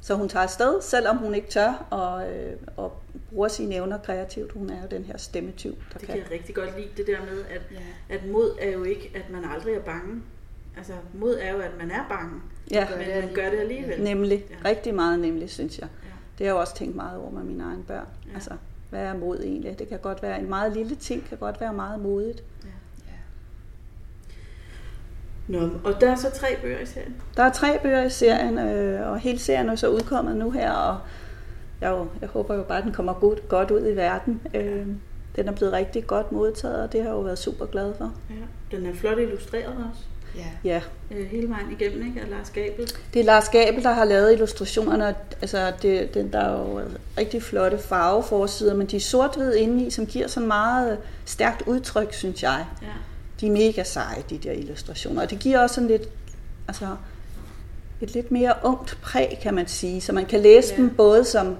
[0.01, 2.93] så hun tager afsted, selvom hun ikke tør, og, øh, og
[3.29, 4.51] bruger sine evner kreativt.
[4.51, 6.07] Hun er jo den her stemmetyv, der Det kan.
[6.07, 8.15] kan jeg rigtig godt lide, det der med, at, Ja.
[8.15, 10.21] at mod er jo ikke, at man aldrig er bange.
[10.77, 12.41] altså mod er jo, at man er bange,
[12.71, 14.01] Ja, men man gør det alligevel.
[14.03, 14.45] nemlig.
[14.49, 14.69] Ja.
[14.69, 15.87] Rigtig meget nemlig, synes jeg.
[16.03, 16.09] Ja.
[16.37, 18.05] Det har jeg også tænkt meget over med mine egne børn.
[18.29, 18.33] Ja.
[18.33, 18.51] Altså,
[18.89, 19.79] hvad er mod egentlig?
[19.79, 22.43] Det kan godt være, en meget lille ting kan godt være meget modigt.
[25.49, 27.15] Nå, og der er så tre bøger i serien.
[27.37, 30.71] Der er tre bøger i serien, øh, og hele serien er så udkommet nu her,
[30.71, 30.97] og
[31.81, 34.41] jeg, jo, jeg håber jo bare, at den kommer godt, godt ud i verden.
[34.53, 34.85] Øh,
[35.35, 38.13] den er blevet rigtig godt modtaget, og det har jeg jo været super glad for.
[38.29, 38.77] Ja.
[38.77, 40.01] Den er flot illustreret også.
[40.35, 40.69] Ja.
[40.69, 40.81] Ja,
[41.11, 42.21] Øh, hele vejen igennem, ikke?
[42.21, 42.91] Af Lars Gabel.
[43.13, 45.15] det er Lars Gabel, der har lavet illustrationerne.
[45.41, 46.81] Altså, det, det, der er jo
[47.17, 52.43] rigtig flotte farveforsider, men de er sort-hvid indeni, som giver sådan meget stærkt udtryk, synes
[52.43, 52.65] jeg.
[52.81, 52.87] Ja.
[53.41, 55.21] De er mega seje, de der illustrationer.
[55.21, 56.09] Og det giver også sådan lidt,
[56.67, 56.95] altså,
[58.01, 60.01] et lidt mere ungt præg, kan man sige.
[60.01, 60.81] Så man kan læse Ja.
[60.81, 61.55] dem både som,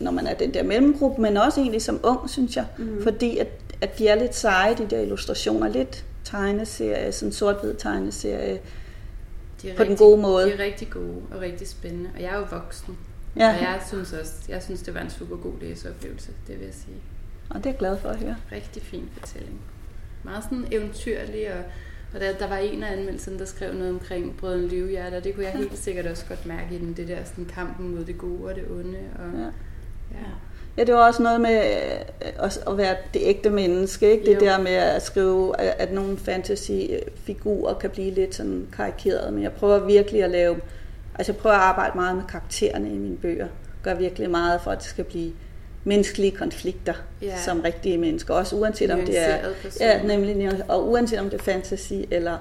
[0.00, 2.66] når man er den der mellemgruppe, men også egentlig som ung, synes jeg.
[2.78, 3.02] Mm.
[3.02, 3.48] Fordi at,
[3.80, 5.68] at de er lidt seje, de der illustrationer.
[5.68, 8.60] Lidt tegneserie, sådan sort-hvid tegneserie.
[9.62, 10.46] De er På den rigtig, gode måde.
[10.46, 12.10] De er rigtig gode og rigtig spændende.
[12.14, 12.96] Og jeg er jo voksen.
[13.36, 16.64] Ja, Og jeg synes også, jeg synes, det var en super god læseoplevelse, det vil
[16.64, 16.96] jeg sige.
[17.50, 18.36] og det er jeg glad for at høre.
[18.52, 19.60] Rigtig fin fortælling.
[20.26, 21.58] Meget sådan eventyrlig, og,
[22.14, 25.34] og der, der var en af anmeldelserne, der skrev noget omkring Brødren Livhjerte, og det
[25.34, 28.18] kunne jeg helt sikkert også godt mærke i den, det der sådan kampen mod det
[28.18, 28.98] gode og det onde.
[29.18, 29.44] Og, Ja.
[30.12, 30.26] ja.
[30.78, 34.26] Ja, det var også noget med øh, at være det ægte menneske, ikke?
[34.26, 34.40] Det Jo.
[34.40, 39.52] der med at skrive, at at nogle fantasy-figurer kan blive lidt sådan karikeret, men jeg
[39.52, 40.56] prøver virkelig at lave,
[41.14, 43.48] altså jeg prøver at arbejde meget med karaktererne i mine bøger,
[43.82, 45.32] gør virkelig meget for, at det skal blive
[45.86, 47.38] menneskelige konflikter, Ja.
[47.44, 49.86] som rigtige mennesker, også uanset om det er, personer.
[49.86, 52.38] ja, nemlig, og uanset om det er fantasy eller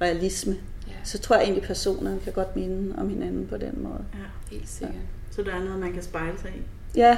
[0.00, 0.56] realisme,
[0.88, 4.04] ja, så tror jeg egentlig, at personerne kan godt minde om hinanden på den måde.
[4.14, 4.56] ja.
[4.56, 4.94] helt sikkert.
[5.30, 6.60] Så der er noget, man kan spejle sig i.
[6.98, 7.16] Ja, Ja.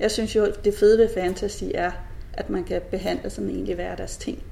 [0.00, 1.90] jeg synes jo, det fede ved fantasy er,
[2.32, 4.42] at man kan behandle sådan egentlig hverdagsting,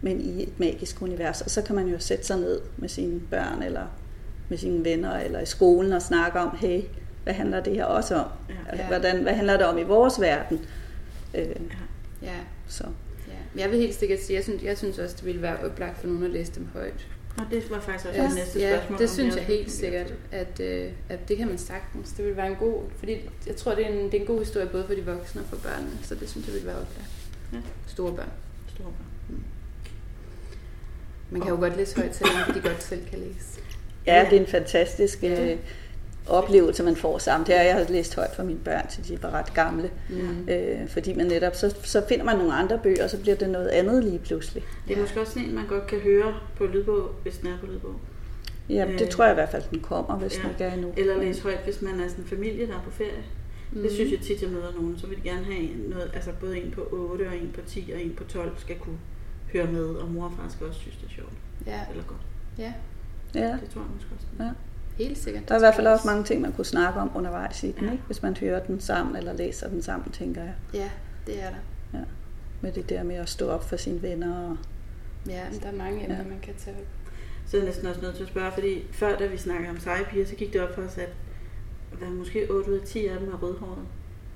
[0.00, 1.40] men i et magisk univers.
[1.40, 3.82] Og så kan man jo sætte sig ned med sine børn, eller
[4.48, 6.80] med sine venner, eller i skolen og snakke om, hey,
[7.26, 8.26] hvad handler det her også om?
[8.48, 8.54] Ja.
[8.68, 8.88] Altså, Ja.
[8.88, 10.60] Hvordan, hvad handler det om i vores verden?
[11.34, 11.46] Øh,
[12.22, 12.34] Ja,
[12.68, 12.84] så.
[13.28, 13.60] ja.
[13.62, 16.06] Jeg vil helt sikkert sige, jeg synes, jeg synes også, det ville være oplagt for
[16.06, 17.06] nogen at læse dem højt.
[17.38, 18.98] Og det var faktisk også Ja, det næste ja, spørgsmål.
[18.98, 22.12] det om synes jeg også helt sikkert, at, øh, at det kan man sagtens.
[22.12, 23.16] Det vil være en god, fordi
[23.46, 25.46] jeg tror, det er en, det er en god historie både for de voksne og
[25.48, 27.10] for børnene, så det synes jeg vil være oplagt.
[27.52, 27.58] Ja.
[27.86, 28.28] Store børn.
[28.74, 29.44] Store børn.
[31.30, 33.60] Man kan jo godt læse højt, selvom de godt selv kan læse.
[34.06, 35.52] Ja, det er en fantastisk Ja.
[35.52, 35.58] øh,
[36.28, 37.46] oplevelse, man får sammen.
[37.46, 39.90] Det er, jeg har læst højt for mine børn, til de var ret gamle.
[40.10, 40.48] Mm.
[40.48, 43.50] Øh, fordi man netop, så, så finder man nogle andre bøger, og så bliver det
[43.50, 44.64] noget andet lige pludselig.
[44.88, 47.66] Det er måske også en, man godt kan høre på lydbog, hvis den er på
[47.66, 47.94] lydbog.
[48.68, 50.42] Ja, Øh, det tror jeg i hvert fald, den kommer, hvis ja.
[50.42, 50.92] den ikke er endnu.
[50.96, 53.24] Eller læse højt, hvis man er sådan en familie, der er på ferie.
[53.72, 53.82] Mm.
[53.82, 56.58] Det synes jeg tit, jeg møder nogen, så vil de gerne have noget, altså både
[56.58, 58.98] en på 8 og en på 10 og en på 12 skal kunne
[59.52, 61.32] høre med, og mor og far skal også synes, det er sjovt.
[61.66, 62.20] Ja, Eller godt.
[62.58, 62.72] ja,
[63.34, 63.40] Ja.
[63.62, 64.26] Det tror jeg måske også.
[64.40, 64.50] Ja.
[64.96, 65.48] Helt sikkert.
[65.48, 67.84] Der er i hvert fald også mange ting, man kunne snakke om undervejs i den,
[67.84, 67.92] Ja.
[67.92, 68.04] ikke?
[68.06, 70.54] hvis man hører den sammen eller læser den sammen, tænker jeg.
[70.74, 70.90] Ja,
[71.26, 71.98] det er der.
[72.60, 74.38] Med det der med at stå op for sine venner.
[74.50, 74.56] Og...
[75.28, 76.22] Ja, men der er mange emner, Ja.
[76.22, 76.82] man kan tage op.
[77.46, 79.80] Så er jeg næsten også nødt til at spørge, fordi før da vi snakkede om
[79.80, 81.08] seje piger, så gik det op for os, at
[81.98, 83.78] hvad, måske 8 ud af 10 af dem er rødhåret.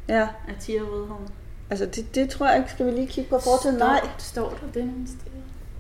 [0.09, 1.29] Ja, Er 10 er rødhåret?
[1.71, 2.71] altså det, det tror jeg ikke.
[2.71, 3.79] Skal vi lige kigge på fortiden?
[3.79, 5.31] Nej, Står der det nogle steder?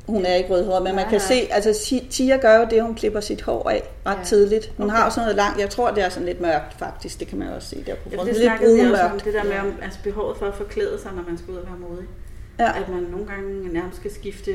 [0.07, 1.40] Hun er ikke rødhåret, men man Nej, kan nej.
[1.46, 4.24] se, altså Ti- Tia gør jo det, hun klipper sit hår af ret Ja.
[4.24, 4.72] tidligt.
[4.76, 4.96] Hun Okay.
[4.96, 7.38] har jo sådan noget langt, jeg tror det er sådan lidt mørkt faktisk, det kan
[7.38, 8.18] man jo også se der på foden.
[8.18, 9.24] det Lidt vi også om, brunmørkt.
[9.24, 11.66] det der med om, altså behovet for at forklæde sig, når man skal ud og
[11.66, 12.05] være modig.
[12.59, 12.68] Ja.
[12.82, 14.53] At man nogle gange nærmest skal skifte,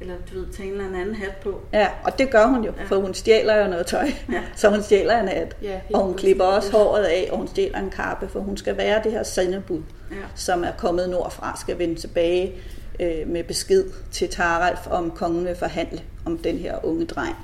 [0.00, 1.60] eller du ved, tage en eller anden hat på.
[1.72, 2.84] ja, og det gør hun jo, Ja.
[2.84, 4.08] for hun stjæler jo noget tøj.
[4.32, 4.40] Ja.
[4.56, 5.56] Så hun stjæler en hat.
[5.62, 8.76] Ja, Og hun klipper også håret af, og hun stjæler en kappe, for hun skal
[8.76, 9.80] være det her sendebud,
[10.10, 10.16] Ja.
[10.34, 12.52] som er kommet nordfra, skal vende tilbage
[13.00, 17.36] øh, med besked til Taralf, om kongen vil forhandle om den her unge dreng.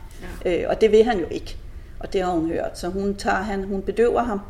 [0.44, 0.62] Ja.
[0.62, 1.56] Øh, og det vil han jo ikke,
[2.00, 2.78] og det har hun hørt.
[2.78, 4.40] Så hun, tager han, hun bedøver ham,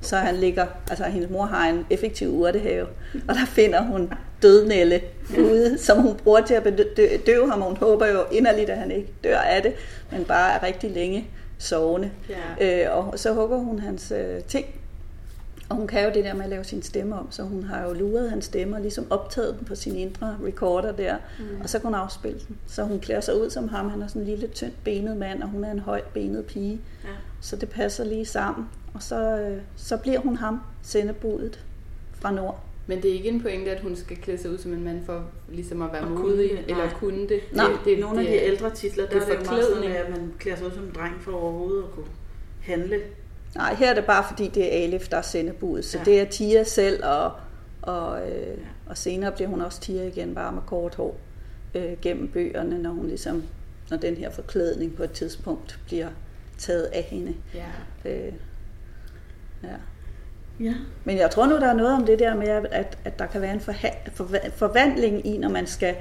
[0.00, 2.86] så han ligger, altså hendes mor har en effektiv urtehave,
[3.28, 5.00] og der finder hun dødnælle
[5.38, 8.90] ude, som hun bruger til at bedøve ham, og hun håber jo inderligt, at han
[8.90, 9.72] ikke dør af det,
[10.10, 11.28] men bare er rigtig længe
[11.58, 12.10] sovende.
[12.58, 12.86] Ja.
[12.86, 14.66] Øh, og så hugger hun hans øh, ting.
[15.68, 17.82] Og hun kan jo det der med at lave sin stemme om, så hun har
[17.82, 21.60] jo luret hans stemme og ligesom optaget den på sin indre recorder der, mm.
[21.62, 22.58] og så kan hun afspille den.
[22.66, 25.42] Så hun klæder sig ud som ham, han er sådan en lille, tyndt benet mand,
[25.42, 26.80] og hun er en højt benet pige.
[27.04, 27.08] Ja.
[27.40, 28.68] Så det passer lige sammen.
[28.94, 31.64] Og så, øh, så bliver hun ham, sendebudet
[32.12, 32.64] fra nord.
[32.86, 35.04] Men det er ikke en pointe, at hun skal klæde sig ud som en mand
[35.06, 37.40] for ligesom at være kunne modig, det, eller kunne det.
[37.52, 37.66] Nej.
[37.66, 39.64] det, det Nogle af de det ældre titler, der det er er det jo meget
[39.64, 42.06] sådan, at man klæder sig ud som en dreng for overhovedet at kunne
[42.60, 43.00] handle.
[43.56, 45.84] Nej, her er det bare fordi, det er Alif, der er sendebudet.
[45.84, 46.04] Så Ja.
[46.06, 46.10] ja.
[46.10, 47.32] det er Tia selv, og,
[47.82, 51.16] og, øh, og senere bliver hun også Tia igen, bare med kort hår,
[51.74, 53.42] øh, gennem bøgerne, når hun ligesom
[53.90, 56.08] når den her forklædning på et tidspunkt bliver
[56.58, 57.34] taget af hende.
[57.54, 58.10] Ja.
[58.10, 58.32] Øh,
[59.62, 59.68] ja.
[60.60, 60.74] Ja.
[61.04, 63.40] Men jeg tror nu, der er noget om det der med, at, at der kan
[63.40, 65.94] være en forha- forva- forvandling i, når man skal,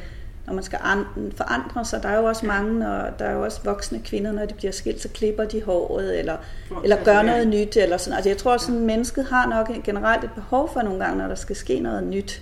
[0.47, 2.03] når man skal an- forandre sig.
[2.03, 4.71] Der er jo også mange, og der er jo også voksne kvinder, når de bliver
[4.71, 6.37] skilt, så klipper de håret, eller,
[6.83, 8.13] eller gør noget nyt, eller sådan.
[8.15, 11.35] Altså jeg tror, sådan mennesket har nok generelt et behov for nogle gange, når der
[11.35, 12.41] skal ske noget nyt,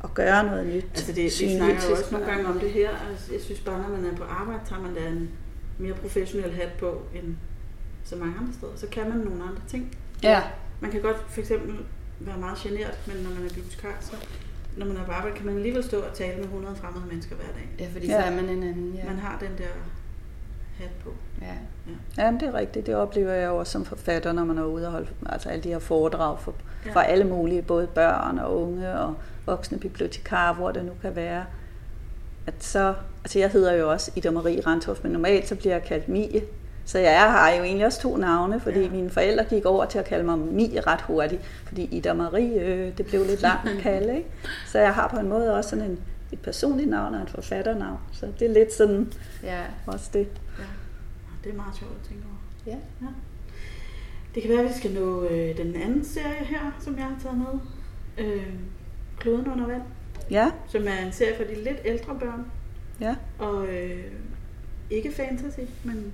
[0.00, 0.84] og gøre noget nyt.
[0.94, 2.88] Altså det, vi snakker jo også nogle gange om det her.
[3.10, 5.30] Altså, jeg synes bare, når man er på arbejde, tager man da en
[5.78, 7.34] mere professionel hat på end
[8.04, 8.72] så mange andre steder.
[8.76, 9.96] Så kan man nogle andre ting.
[10.22, 10.40] Ja,
[10.80, 11.74] Man kan godt for eksempel
[12.20, 14.12] være meget generet, men når man er bibliotekar, så
[14.76, 17.36] når man er på arbejde, kan man alligevel stå og tale med 100 fremmede mennesker
[17.36, 17.68] hver dag.
[17.78, 18.20] Ja, fordi Ja.
[18.20, 18.92] så er man en anden.
[18.94, 19.04] Ja.
[19.04, 19.64] Man har den der
[20.78, 21.10] hat på.
[21.42, 21.46] ja.
[22.18, 22.86] Ja, men det er rigtigt.
[22.86, 25.62] Det oplever jeg jo også som forfatter, når man er ude og holde altså alle
[25.64, 26.54] de her foredrag for,
[26.86, 26.92] ja.
[26.92, 29.14] for alle mulige, både børn og unge og
[29.46, 31.44] voksne bibliotekarer, hvor det nu kan være.
[32.46, 32.94] At så,
[33.24, 36.42] altså jeg hedder jo også Ida Marie Randhoff, men normalt så bliver jeg kaldt Mie.
[36.84, 38.84] Så jeg har jo egentlig også to navne, fordi Ja.
[38.84, 38.90] ja.
[38.90, 42.96] mine forældre gik over til at kalde mig Mie ret hurtigt, fordi Ida Marie, øh,
[42.98, 44.28] det blev lidt langt at kalde, ikke?
[44.66, 45.98] Så jeg har på en måde også sådan en,
[46.32, 47.98] et personligt navn og et forfatternavn.
[48.12, 49.12] Så det er lidt sådan
[49.42, 49.60] ja.
[49.86, 50.26] også det.
[50.58, 50.64] Ja.
[51.44, 52.76] Det er meget sjovt at tænke over.
[53.02, 53.06] Ja.
[54.34, 57.16] Det kan være, at vi skal nå øh, den anden serie her, som jeg har
[57.22, 57.46] taget med.
[58.26, 58.46] Øh,
[59.18, 59.82] Kloden under vand,
[60.30, 62.46] Ja, som er en serie for de lidt ældre børn.
[63.00, 63.16] ja.
[63.38, 64.04] Og øh,
[64.90, 66.12] ikke fantasy, men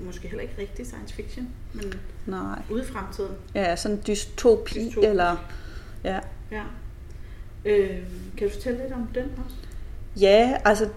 [0.00, 1.94] måske heller ikke rigtig science fiction, men
[2.26, 2.62] Nej.
[2.70, 3.32] ude i fremtiden.
[3.54, 5.06] Ja, sådan en dystopi, Dystopi.
[5.06, 5.36] eller...
[6.04, 6.18] Ja.
[6.50, 6.62] Ja.
[7.64, 7.96] Øh,
[8.36, 9.56] kan du fortælle lidt om den også?
[10.16, 10.88] ja, altså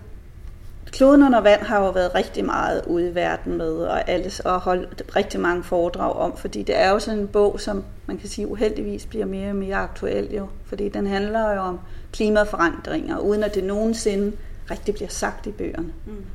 [0.93, 4.59] Kloden under vand har jo været rigtig meget ude i verden med, og, alles, og
[4.59, 8.29] holdt rigtig mange foredrag om, fordi det er jo sådan en bog, som man kan
[8.29, 11.79] sige uheldigvis bliver mere og mere aktuel jo, fordi den handler jo om
[12.11, 14.31] klimaforandringer, uden at det nogensinde
[14.71, 15.93] rigtig bliver sagt i bøgerne.
[16.05, 16.25] Mm.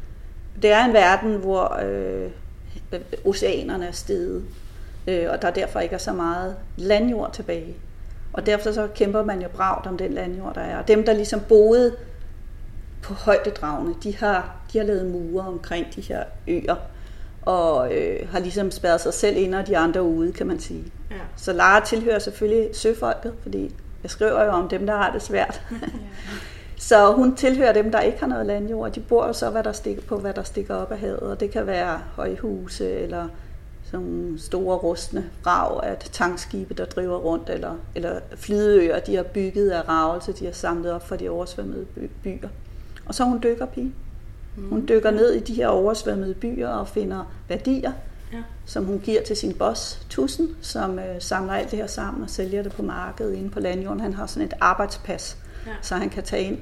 [0.63, 2.31] Det er en verden, hvor øh,
[3.25, 4.45] oceanerne er steget,
[5.07, 7.77] øh, og der derfor ikke er så meget landjord tilbage.
[8.33, 10.79] Og derfor så kæmper man jo bragt om den landjord, der er.
[10.79, 11.97] Og dem, der ligesom boede
[13.03, 16.77] på højdedragene, de har, de har lavet mure omkring de her øer,
[17.43, 20.85] og øh, har ligesom spærret sig selv ind og de andre ude, kan man sige.
[21.11, 21.17] Ja.
[21.37, 25.63] Så Lara tilhører selvfølgelig søfolket, fordi jeg skriver jo om dem, der har det svært.
[26.81, 28.93] Så hun tilhører dem, der ikke har noget landjord.
[28.93, 31.21] De bor jo så hvad der stikker, på, hvad der stikker op af havet.
[31.21, 33.29] Og det kan være højhuse eller
[33.91, 39.71] sådan store rustne rav af tankskibe, der driver rundt, eller, eller flydeøer, de har bygget
[39.71, 42.49] af ravelse, de har samlet op fra de oversvømmede by- byer.
[43.07, 43.93] Og så er hun dykkerpige.
[44.71, 47.93] Hun dykker ned i de her oversvømmede byer og finder værdier,
[48.33, 48.39] Ja.
[48.67, 52.31] som hun giver til sin boss, Tussen, som øh, samler alt det her sammen og
[52.31, 54.01] sælger det på markedet inde på landjorden.
[54.01, 55.37] Han har sådan et arbejdspas,
[55.69, 55.75] Ja.
[55.83, 56.59] så han kan tage ind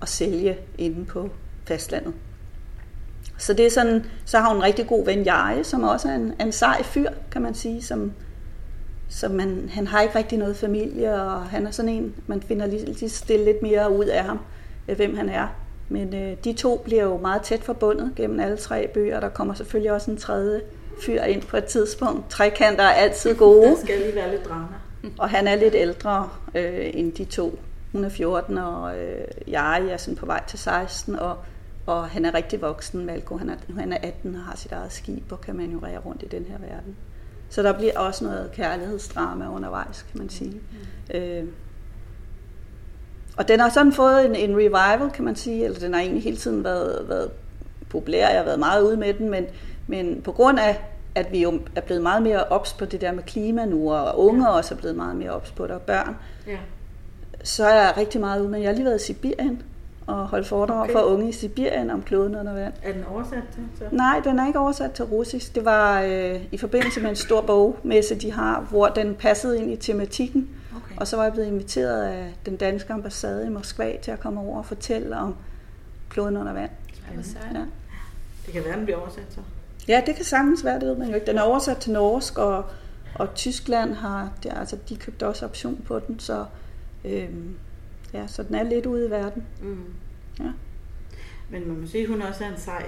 [0.00, 1.30] og sælge inde på
[1.64, 2.14] fastlandet.
[3.38, 6.14] Så det er sådan, så har hun en rigtig god ven, Jare, som også er
[6.14, 8.12] en, en sej fyr, kan man sige, som,
[9.08, 12.66] som man, han har ikke rigtig noget familie, og han er sådan en, man finder
[12.66, 14.38] lige, lige stille lidt mere ud af ham,
[14.96, 15.46] hvem han er.
[15.88, 19.20] Men øh, de to bliver jo meget tæt forbundet gennem alle tre bøger.
[19.20, 20.60] Der kommer selvfølgelig også en tredje
[21.02, 22.30] fyr ind på et tidspunkt.
[22.30, 23.66] Trekanter er altid gode.
[23.66, 24.66] Der skal lige være lidt drama.
[25.18, 27.58] Og han er lidt ældre øh, end de to.
[27.96, 31.36] Hun er 14, og øh, jeg er sådan på vej til 16, og,
[31.86, 33.36] og han er rigtig voksen, Malko.
[33.36, 36.26] Han er, han er 18 og har sit eget skib og kan manøvrere rundt i
[36.26, 36.96] den her verden.
[37.48, 40.60] Så der bliver også noget kærlighedsdrama undervejs, kan man sige.
[41.10, 41.16] Mm.
[41.16, 41.44] Øh,
[43.36, 46.22] og den har sådan fået en, en revival, kan man sige, eller den har egentlig
[46.22, 47.30] hele tiden været, været
[47.88, 48.28] populær.
[48.28, 49.44] Jeg har været meget ude med den, men,
[49.86, 50.80] men på grund af,
[51.14, 54.18] at vi jo er blevet meget mere ops på det der med klima nu, og
[54.18, 56.16] unge også er blevet meget mere ops på det, og børn,
[56.46, 56.58] Ja.
[57.46, 58.58] Så er jeg rigtig meget ude med.
[58.60, 59.62] Jeg har lige været i Sibirien
[60.06, 60.92] og holdt foredrag Okay.
[60.92, 62.72] for unge i Sibirien om kloden under vand.
[62.82, 63.62] Er den oversat til?
[63.78, 63.84] Så?
[63.90, 65.54] Nej, den er ikke oversat til russisk.
[65.54, 69.70] Det var øh, i forbindelse med en stor bogmesse, de har, hvor den passede ind
[69.70, 70.48] i tematikken.
[70.76, 70.96] Okay.
[70.96, 74.40] Og så var jeg blevet inviteret af den danske ambassade i Moskva til at komme
[74.40, 75.34] over og fortælle om
[76.10, 76.70] kloden under vand.
[77.54, 77.60] Ja.
[78.46, 79.40] Det kan være, den bliver oversat så.
[79.88, 81.26] Ja, det kan sagtens være, det ved man jo ikke.
[81.26, 82.64] Den er oversat til norsk, og,
[83.14, 86.44] og Tyskland har, det, altså de købte også option på den, så,
[87.04, 87.54] øhm,
[88.14, 89.44] ja, så den er lidt ude i verden.
[89.62, 89.84] Mm.
[90.40, 90.50] Ja.
[91.50, 92.84] Men man må sige, at hun også er en sej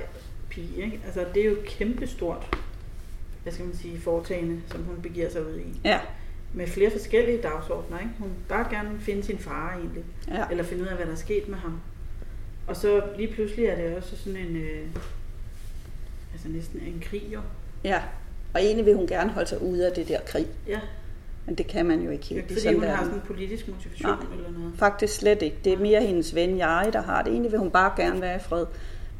[0.51, 0.85] pige.
[0.85, 1.01] Ikke?
[1.07, 2.57] Altså, det er jo kæmpestort,
[3.43, 5.81] hvad skal man sige, foretagende, som hun begiver sig ud i.
[5.85, 6.01] Ja,
[6.55, 7.99] Med flere forskellige dagsordner.
[7.99, 8.11] Ikke?
[8.19, 10.05] Hun vil bare gerne finde sin far egentlig.
[10.29, 10.45] ja.
[10.51, 11.81] Eller finde ud af, hvad der er sket med ham.
[12.67, 14.87] Og så lige pludselig er det også sådan en, øh,
[16.33, 17.41] altså næsten en krig jo.
[17.85, 18.03] ja.
[18.55, 20.81] Og egentlig vil hun gerne holde sig ude af det der krig, Ja,
[21.49, 22.45] men det kan man jo ikke helt.
[22.45, 23.07] i fordi sådan hun har verden.
[23.07, 24.37] sådan en politisk motivation Nej.
[24.37, 24.73] eller noget.
[24.79, 25.57] Faktisk slet ikke.
[25.65, 27.31] Det er mere hendes ven, jeg, der har det.
[27.31, 28.67] Egentlig vil hun bare gerne være i fred.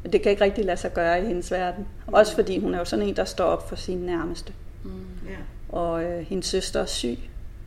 [0.03, 1.87] Men det kan ikke rigtig lade sig gøre i hendes verden.
[2.07, 4.53] Også fordi hun er jo sådan en, der står op for sine nærmeste.
[4.83, 4.89] Mm.
[5.29, 5.35] Ja.
[5.77, 7.17] Og øh, hendes søster er syg,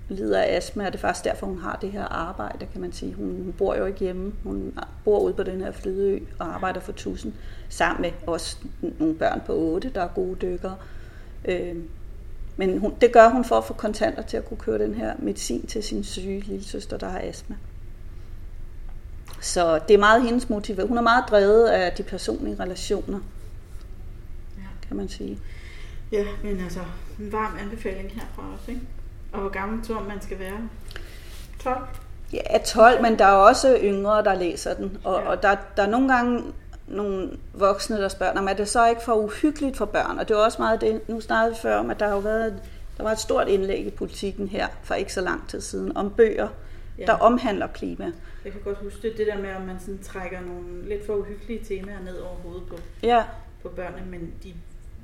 [0.08, 2.92] lider af astma, og det er faktisk derfor, hun har det her arbejde, kan man
[2.92, 3.14] sige.
[3.14, 4.32] Hun, hun bor jo ikke hjemme.
[4.44, 7.32] Hun bor ude på den her flydeø og arbejder for tusind,
[7.68, 8.56] sammen med også
[8.98, 10.76] nogle børn på 8, der er gode dykkere.
[11.44, 11.76] Øh,
[12.56, 15.14] men hun, det gør hun for at få kontanter til at kunne køre den her
[15.18, 17.56] medicin til sin syge lille søster, der har astma.
[19.40, 20.86] Så det er meget hendes motiv.
[20.88, 23.20] Hun er meget drevet af de personlige relationer,
[24.58, 24.62] Ja.
[24.88, 25.38] kan man sige.
[26.12, 26.80] ja, men altså,
[27.20, 28.82] en varm anbefaling herfra også, ikke?
[29.32, 30.68] Og hvor gammel tror man skal være?
[31.58, 31.76] 12?
[32.32, 34.98] Ja, 12, men der er også yngre, der læser den.
[35.04, 35.28] Og, Ja.
[35.28, 36.42] og der, der er nogle gange
[36.92, 40.18] nogle voksne, der spørger, om er det så ikke for uhyggeligt for børn?
[40.18, 42.20] Og det er også meget det, nu snakkede vi før om, at der har jo
[42.20, 42.54] været,
[42.96, 46.10] der var et stort indlæg i politikken her, for ikke så lang tid siden, om
[46.10, 46.48] bøger,
[46.98, 47.04] Ja.
[47.06, 48.04] der omhandler klima.
[48.44, 51.12] Jeg kan godt huske det, det der med, at man sådan trækker nogle lidt for
[51.14, 53.24] uhyggelige temaer ned over hovedet på, Ja,
[53.62, 54.54] på børnene, men de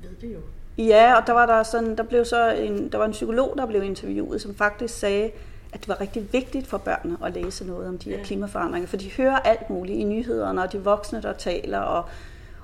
[0.03, 0.39] ved det jo.
[0.83, 3.65] Ja, og der var der sådan, der blev så en, der var en psykolog, der
[3.65, 5.31] blev interviewet, som faktisk sagde,
[5.73, 8.97] at det var rigtig vigtigt for børnene at læse noget om de her klimaforandringer, for
[8.97, 12.05] de hører alt muligt i nyhederne, og de voksne, der taler, og,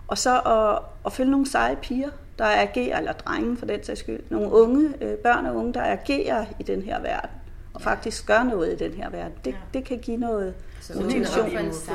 [0.08, 4.00] og så at, at følge nogle seje piger, der agerer, eller drenge for den sags
[4.00, 7.30] skyld, nogle unge, øh, børn og unge, der agerer i den her verden,
[7.74, 9.34] og faktisk gør noget i den her verden.
[9.46, 9.58] Det, Ja.
[9.74, 11.46] det kan give noget Så Så det motivation.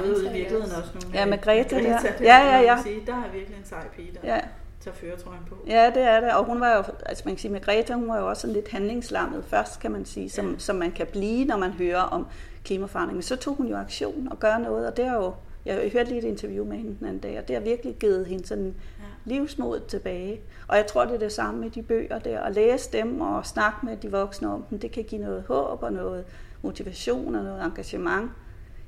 [0.04, 1.98] ud i virkeligheden også nogle Ja, med Greta der.
[1.98, 2.78] det Ja, ja, ja.
[3.06, 4.40] Der er virkelig en sej pige, der Ja,
[4.80, 5.56] tager føretrøjen på.
[5.66, 6.32] Ja, det er det.
[6.34, 8.68] Og hun var jo, altså man kan sige, Margrethe, hun var jo også sådan lidt
[8.70, 10.58] handlingslammet først, kan man sige, som, Ja.
[10.58, 12.26] som man kan blive, når man hører om
[12.64, 13.16] klimaforandring.
[13.16, 15.32] Men så tog hun jo aktion og gør noget, og det er jo,
[15.64, 18.26] jeg hørte lige et interview med hende den anden dag, og det har virkelig givet
[18.26, 19.04] hende sådan Ja.
[19.24, 20.40] livsmodet tilbage.
[20.68, 23.46] Og jeg tror, det er det samme med de bøger der, at læse dem og
[23.46, 26.24] snakke med de voksne om dem, det kan give noget håb og noget
[26.62, 28.30] motivation og noget engagement,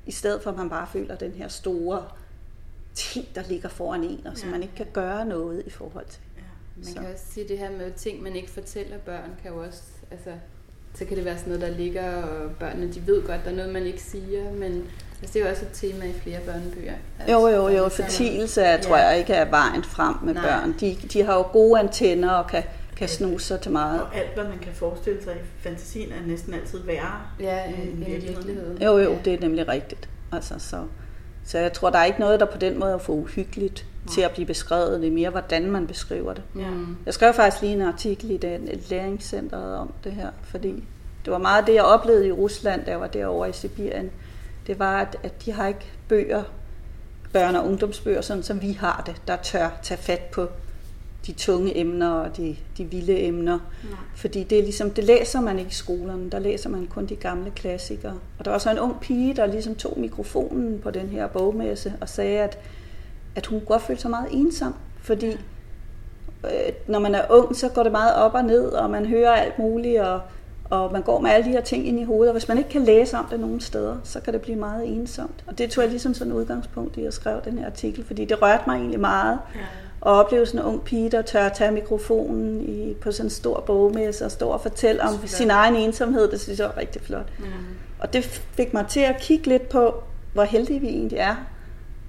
[0.05, 2.03] i stedet for at man bare føler den her store
[2.93, 4.51] ting, der ligger foran en, og som Ja.
[4.53, 6.21] man ikke kan gøre noget i forhold til.
[6.37, 6.41] Ja.
[6.75, 6.93] Man Så.
[6.93, 9.81] kan også sige det her med ting, man ikke fortæller børn, kan jo også,
[10.11, 10.29] altså,
[10.95, 13.55] så kan det være sådan noget, der ligger, og børnene, de ved godt, der er
[13.55, 14.85] noget, man ikke siger, men
[15.21, 16.93] altså, det er jo også et tema i flere børnebøger.
[17.19, 17.89] Altså, Jo, jo, jo.
[17.89, 19.07] Fortielse er, tror Ja.
[19.07, 20.43] jeg ikke er vejen frem med Nej.
[20.43, 20.75] børn.
[20.79, 22.63] De, de har jo gode antenner og kan,
[22.97, 24.01] kan snuse sig til meget.
[24.01, 27.21] Og alt, hvad man kan forestille sig i fantasien, er næsten altid værre.
[27.39, 28.81] Ja, end i virkeligheden.
[28.81, 29.17] Jo, jo, Ja.
[29.25, 30.09] det er nemlig rigtigt.
[30.31, 30.85] Altså, så,
[31.45, 34.21] så jeg tror, der er ikke noget, der på den måde er for uhyggeligt til
[34.21, 35.01] at blive beskrevet.
[35.01, 36.43] Det er mere, hvordan man beskriver det.
[36.55, 36.69] Ja.
[36.69, 36.97] Mm.
[37.05, 40.83] Jeg skrev faktisk lige en artikel i den, et læringscenteret om det her, fordi
[41.25, 44.11] det var meget det, jeg oplevede i Rusland, da jeg var derovre i Sibirien.
[44.67, 46.43] Det var, at, at de har ikke bøger,
[47.35, 50.47] børne- og ungdomsbøger, sådan som vi har det, der tør tage fat på
[51.27, 53.59] de tunge emner og de, de vilde emner.
[53.83, 53.99] Nej.
[54.15, 57.15] Fordi det er ligesom, det læser man ikke i skolerne, der læser man kun de
[57.15, 58.13] gamle klassikere.
[58.39, 61.93] Og der var så en ung pige, der ligesom tog mikrofonen på den her bogmesse
[62.01, 62.59] og sagde, at,
[63.35, 65.31] at hun godt følte sig meget ensom, fordi
[66.45, 69.31] øh, når man er ung, så går det meget op og ned, og man hører
[69.31, 70.21] alt muligt, og,
[70.69, 72.69] og man går med alle de her ting ind i hovedet, og hvis man ikke
[72.69, 75.43] kan læse om det nogen steder, så kan det blive meget ensomt.
[75.47, 78.41] Og det tog jeg ligesom sådan udgangspunkt i at skrive den her artikel, fordi det
[78.41, 79.59] rørte mig egentlig meget, Ja.
[80.03, 83.29] Og opleve sådan en ung pige, der tør at tage mikrofonen i, på sådan en
[83.29, 85.29] stor bogmesse og stå og fortælle om Flot.
[85.29, 87.29] sin egen ensomhed, det synes jeg var rigtig flot.
[87.39, 87.45] Mm.
[87.99, 88.23] Og det
[88.53, 91.35] fik mig til at kigge lidt på, hvor heldige vi egentlig er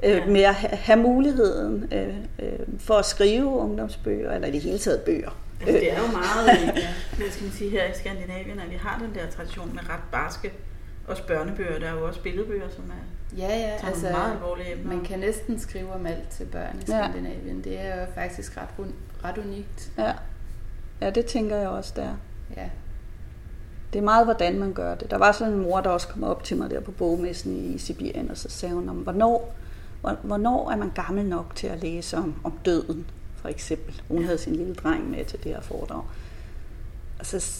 [0.05, 0.26] øh, Ja.
[0.26, 4.78] med at ha- have muligheden øh, øh, for at skrive ungdomsbøger, eller i det hele
[4.78, 5.30] taget bøger.
[5.61, 6.74] Altså, det er jo meget, øh,
[7.18, 10.03] hvad skal man sige, her i Skandinavien, at vi har den der tradition med ret
[10.12, 10.53] barske
[11.09, 11.78] også børnebøger.
[11.78, 14.94] Der er jo også billedbøger, som er Ja, ja, altså, meget alvorlige emner.
[14.96, 17.02] man kan næsten skrive om alt til børn i Ja.
[17.09, 17.64] Skandinavien.
[17.64, 18.68] Det er jo faktisk ret,
[19.24, 19.92] ret unikt.
[19.98, 20.12] Ja.
[21.00, 22.09] ja, det tænker jeg også, der.
[22.57, 22.68] Ja.
[23.92, 25.11] Det er meget, hvordan man gør det.
[25.11, 27.78] Der var sådan en mor, der også kom op til mig der på bogmessen i
[27.78, 29.55] Sibirien, og så sagde hun om, hvornår,
[30.00, 34.02] hvor- hvornår er man gammel nok til at læse om, om døden, for eksempel.
[34.09, 36.02] Hun havde sin lille dreng med til det her foredrag.
[37.25, 37.53] Og så,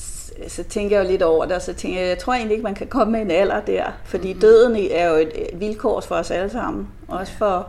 [0.49, 2.62] så tænker jeg jo lidt over det, og så tænker jeg, jeg tror egentlig ikke,
[2.65, 4.41] man kan komme med en alder der, fordi mm-hmm.
[4.41, 7.69] døden er jo et vilkår for os alle sammen, også for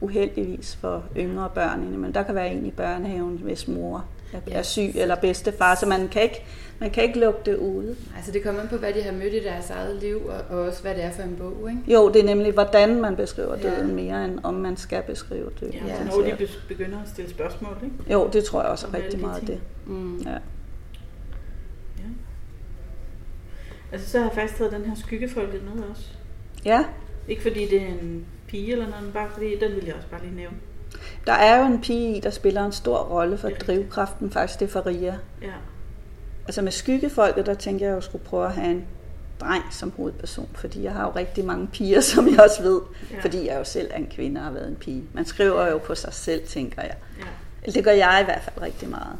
[0.00, 4.58] uheldigvis for yngre børn, men der kan være en i børnehaven, hvis mor er, Ja.
[4.58, 6.44] er syg, eller bedstefar, så man kan ikke,
[6.80, 7.96] man kan ikke lukke det ude.
[8.16, 10.64] Altså det kommer an på, hvad de har mødt i deres eget liv, og, og
[10.64, 11.92] også hvad det er for en bog, ikke?
[11.94, 13.70] Jo, det er nemlig, hvordan man beskriver Ja.
[13.70, 15.74] døden mere, end om man skal beskrive det.
[15.74, 18.12] Ja, Ja, når de be- begynder at stille spørgsmål, ikke?
[18.12, 19.46] Jo, det tror jeg også Om rigtig meget ting.
[19.48, 19.60] det.
[19.86, 20.16] Mm.
[20.18, 20.36] Ja.
[23.92, 26.04] Altså, så har jeg faktisk taget den her skyggefolket med også.
[26.64, 26.84] ja,
[27.28, 30.08] Ikke fordi det er en pige eller noget, men bare fordi, den vil jeg også
[30.08, 30.56] bare lige nævne.
[31.26, 34.66] der er jo en pige i, der spiller en stor rolle for drivkraften, faktisk det
[34.66, 35.18] er Faria.
[35.42, 35.52] Ja.
[36.46, 38.84] Altså med skyggefolket, der tænker jeg jo skulle prøve at have en
[39.40, 42.80] dreng som hovedperson, fordi jeg har jo rigtig mange piger, som jeg også ved,
[43.12, 43.20] ja.
[43.20, 45.04] fordi jeg jo selv er en kvinde og har været en pige.
[45.12, 46.96] Man skriver jo på sig selv, tænker jeg.
[47.66, 47.70] Ja.
[47.72, 49.16] Det gør jeg i hvert fald rigtig meget.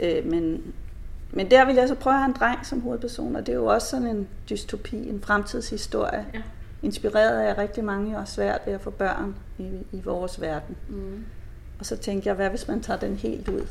[0.00, 0.62] Øh, men,
[1.30, 3.56] men der vil jeg så prøve at have en dreng som hovedperson, og det er
[3.56, 6.26] jo også sådan en dystopi, en fremtidshistorie.
[6.34, 6.42] Ja.
[6.82, 10.76] Inspireret af rigtig mange og svært ved at få børn i, i vores verden.
[10.88, 11.24] Mm.
[11.78, 13.66] Og så tænkte jeg, hvad hvis man tager den helt ud?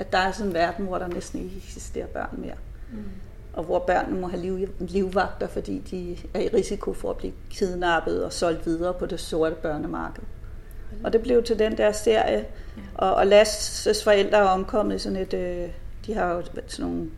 [0.00, 2.54] At der er sådan en verden, hvor der næsten ikke eksisterer børn mere.
[2.92, 3.04] Mm.
[3.52, 7.32] Og hvor børnene må have liv, livvagter, fordi de er i risiko for at blive
[7.50, 10.22] kidnappet og solgt videre på det sorte børnemarked.
[10.92, 11.04] Mm.
[11.04, 12.38] Og det blev til den der serie.
[12.76, 12.82] Ja.
[12.94, 15.34] Og, og Lasses forældre er omkommet i sådan et...
[15.34, 15.68] Øh,
[16.08, 17.10] de har jo sådan nogle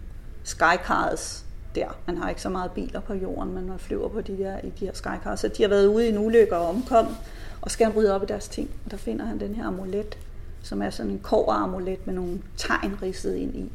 [0.44, 1.98] skycars der.
[2.06, 4.72] Man har ikke så meget biler på jorden, men man flyver på de der, i
[4.80, 5.40] de her skycars.
[5.40, 7.16] Så de har været ude i en ulykke og omkommet
[7.60, 8.70] og skal han rydde op i deres ting.
[8.84, 10.18] Og der finder han den her amulet,
[10.62, 13.72] som er sådan en amulet med nogle tegn ridset ind i.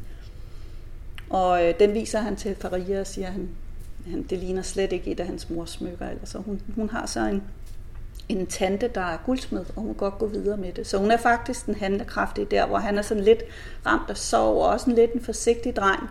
[1.30, 3.50] Og øh, den viser han til Faria og siger, han,
[4.08, 6.10] han, det ligner slet ikke et af hans mors smykker.
[6.10, 7.44] Eller så hun, hun har så en,
[8.30, 10.88] en tante, der er guldsmed, og hun kan godt gå videre med det.
[10.88, 13.44] Så hun er faktisk den handlekraftige der, hvor han er sådan lidt
[13.86, 16.10] ramt af sorg, og også en lidt en forsigtig dreng,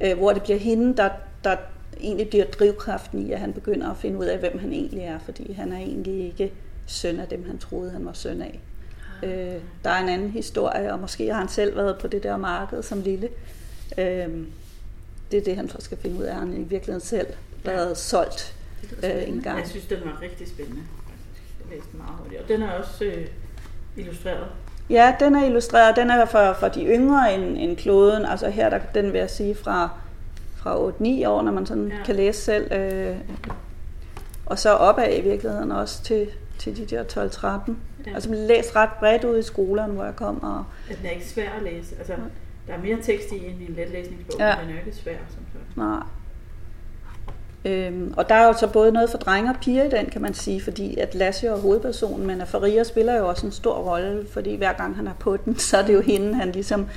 [0.00, 1.10] øh, hvor det bliver hende, der,
[1.44, 1.56] der
[2.00, 5.18] egentlig bliver drivkraften i, at han begynder at finde ud af, hvem han egentlig er,
[5.18, 6.52] fordi han er egentlig ikke
[6.86, 8.60] søn af dem, han troede, han var søn af.
[9.22, 9.30] Ah.
[9.30, 12.36] Øh, der er en anden historie, og måske har han selv været på det der
[12.36, 13.28] marked som lille.
[13.98, 14.28] Øh,
[15.30, 16.34] det er det, han skal finde ud af.
[16.34, 17.26] Han i virkeligheden selv
[17.64, 17.94] været ja.
[17.94, 18.56] solgt
[19.02, 19.58] øh, en gang.
[19.58, 20.82] Jeg synes, den var rigtig spændende.
[21.70, 22.42] Jeg læste den meget hurtigt.
[22.42, 23.26] Og den er også øh,
[23.96, 24.46] illustreret.
[24.90, 25.96] Ja, den er illustreret.
[25.96, 28.24] Den er for, for de yngre end, end kloden.
[28.24, 29.90] Altså her, der, den vil jeg sige fra,
[30.56, 32.04] fra 8-9 år, når man sådan ja.
[32.04, 32.72] kan læse selv.
[32.72, 33.16] Øh,
[34.46, 37.04] og så opad i virkeligheden også til, til de der
[37.68, 37.72] 12-13.
[38.06, 38.14] Ja.
[38.14, 40.42] Altså man læste ret bredt ud i skolerne, hvor jeg kom.
[40.42, 40.64] Og...
[40.88, 41.96] Den er ikke svær at læse.
[41.98, 42.12] Altså,
[42.66, 44.56] der er mere tekst i end i en letlæsningsbog, ja.
[44.56, 45.86] men den er ikke svær som sådan.
[45.86, 46.02] Nej.
[47.66, 50.22] Øhm, og der er jo så både noget for drenge og piger i den, kan
[50.22, 53.74] man sige, fordi at Lasse er hovedpersonen, men at Faria spiller jo også en stor
[53.74, 56.88] rolle, fordi hver gang han er på den, så er det jo hende, han ligesom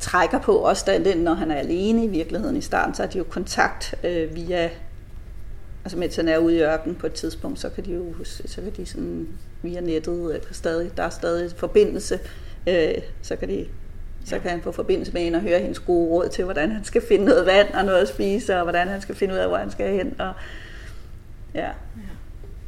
[0.00, 3.18] trækker på, også da, når han er alene i virkeligheden i starten, så er de
[3.18, 4.70] jo kontakt øh, via
[5.84, 8.60] altså mens han er ude i ørkenen på et tidspunkt, så kan de jo så
[8.60, 9.28] kan de sådan
[9.62, 12.18] via nettet, øh, at stadig, der er stadig forbindelse,
[12.68, 13.66] øh, så kan de
[14.24, 16.84] så kan han få forbindelse med hende og høre hendes gode råd til, hvordan han
[16.84, 19.48] skal finde noget vand og noget at spise, og hvordan han skal finde ud af,
[19.48, 20.20] hvor han skal hen.
[20.20, 20.32] Og,
[21.54, 21.66] ja.
[21.66, 21.70] ja.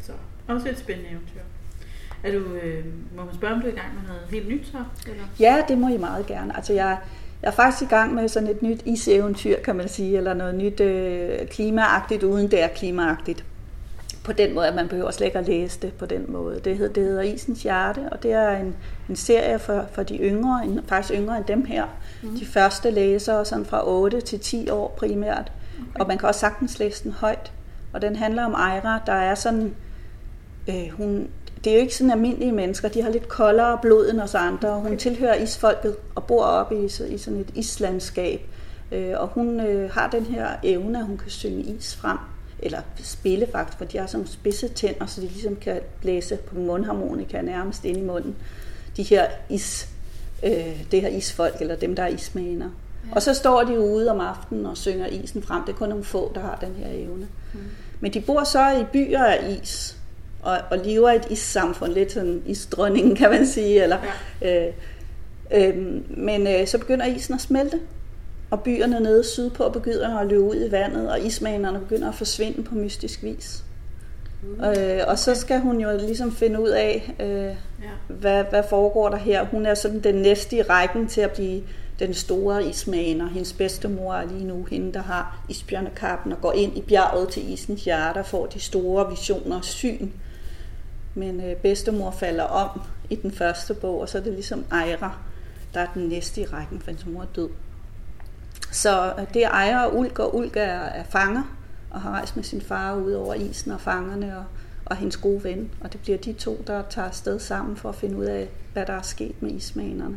[0.00, 0.12] Så
[0.48, 1.40] også et spændende eventyr.
[2.22, 2.84] Er du, øh,
[3.16, 4.78] må man spørge, om du er i gang med noget helt nyt så?
[5.10, 5.24] Eller?
[5.40, 6.56] Ja, det må I meget gerne.
[6.56, 6.98] Altså jeg,
[7.42, 10.54] jeg er faktisk i gang med sådan et nyt iseventyr, kan man sige, eller noget
[10.54, 13.44] nyt øh, klimaagtigt, uden det er klimaagtigt.
[14.26, 16.60] På den måde, at man behøver slet ikke at læse det på den måde.
[16.64, 18.76] Det hedder, det hedder Isens Hjerte, og det er en,
[19.08, 21.84] en serie for, for de yngre, en, faktisk yngre end dem her.
[22.22, 22.38] Mm.
[22.38, 25.52] De første læsere, sådan fra 8 til 10 år primært.
[25.78, 26.00] Okay.
[26.00, 27.52] Og man kan også sagtens læse den højt.
[27.92, 29.74] Og den handler om Ejra, der er sådan...
[30.68, 31.28] Øh, hun,
[31.64, 32.88] det er jo ikke sådan almindelige mennesker.
[32.88, 34.80] De har lidt koldere blod end os andre.
[34.80, 38.40] Hun tilhører isfolket og bor oppe i, i sådan et islandskab.
[38.92, 42.18] Øh, og hun øh, har den her evne, at hun kan synge is frem.
[42.58, 46.54] Eller spille faktisk, for de har sådan spidse tænder, så de ligesom kan blæse på
[46.54, 48.36] mundharmonika nærmest ind i munden.
[48.96, 49.88] De her is,
[50.44, 52.70] øh, det her isfolk, eller dem, der er ismaner.
[53.08, 53.14] Ja.
[53.14, 55.62] Og så står de ude om aftenen og synger isen frem.
[55.66, 57.28] Det er kun nogle få, der har den her evne.
[57.52, 57.60] Mm.
[58.00, 59.96] Men de bor så i byer af is,
[60.42, 63.82] og, og lever et issamfund, lidt sådan isdronningen, kan man sige.
[63.82, 63.98] Eller,
[64.40, 64.66] ja.
[64.66, 64.72] øh,
[65.52, 65.76] øh,
[66.18, 67.80] men øh, så begynder isen at smelte,
[68.50, 72.62] og byerne nede sydpå begynder at løbe ud i vandet, og ismanerne begynder at forsvinde
[72.62, 73.64] på mystisk vis.
[74.42, 74.64] Mm.
[74.64, 77.54] Øh, og så skal hun jo ligesom finde ud af, øh, ja.
[78.08, 79.46] hvad, hvad foregår der her.
[79.46, 81.62] Hun er sådan den næste i rækken til at blive
[81.98, 83.28] den store ismaner.
[83.28, 87.52] Hendes bedstemor er lige nu hende, der har isbjørnekappen og går ind i bjerget til
[87.52, 90.08] isens hjerte og får de store visioner og syn
[91.16, 92.80] men øh, bedstemor falder om
[93.10, 95.18] i den første bog, og så er det ligesom Ejra,
[95.74, 97.48] der er den næste i rækken, for hendes mor er død.
[98.72, 101.42] Så det er Ejra og Ulk, og Ulk er, er fanger,
[101.90, 104.44] og har rejst med sin far ud over isen og fangerne og,
[104.84, 105.70] og hendes gode ven.
[105.80, 108.86] Og det bliver de to, der tager afsted sammen for at finde ud af, hvad
[108.86, 110.16] der er sket med ismanerne.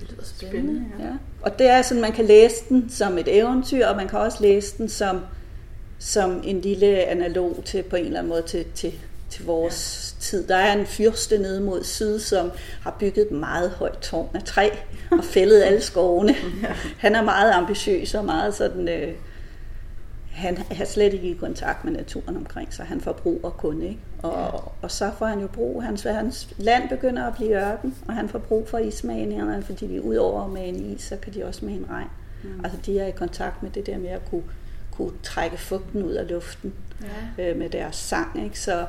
[0.00, 1.04] Det lyder spændende, ja.
[1.04, 1.12] ja.
[1.42, 4.38] Og det er sådan, man kan læse den som et eventyr, og man kan også
[4.40, 5.20] læse den som,
[5.98, 8.92] som en lille analog til på en eller anden måde til, til,
[9.30, 10.46] til vores tid.
[10.48, 12.50] Der er en fyrste nede mod syd, som
[12.82, 14.68] har bygget et meget højt tårn af træ
[15.10, 16.34] og fældet alle skovene.
[16.98, 18.88] Han er meget ambitiøs og meget sådan...
[18.88, 19.12] Øh,
[20.30, 22.84] han har slet ikke i kontakt med naturen omkring sig.
[22.86, 23.98] Han får brug og kun, ikke?
[24.22, 25.82] Og, og så får han jo brug.
[25.82, 30.02] Hans, hans land begynder at blive ørken, og han får brug for ismaningerne, fordi de
[30.02, 32.08] udover med en is, så kan de også med en regn.
[32.42, 32.64] Mm.
[32.64, 34.42] Altså de er i kontakt med det der med at kunne
[34.90, 36.72] kunne trække fugten ud af luften
[37.38, 37.50] Ja.
[37.50, 38.44] øh, med deres sang.
[38.44, 38.60] Ikke?
[38.60, 38.86] Så,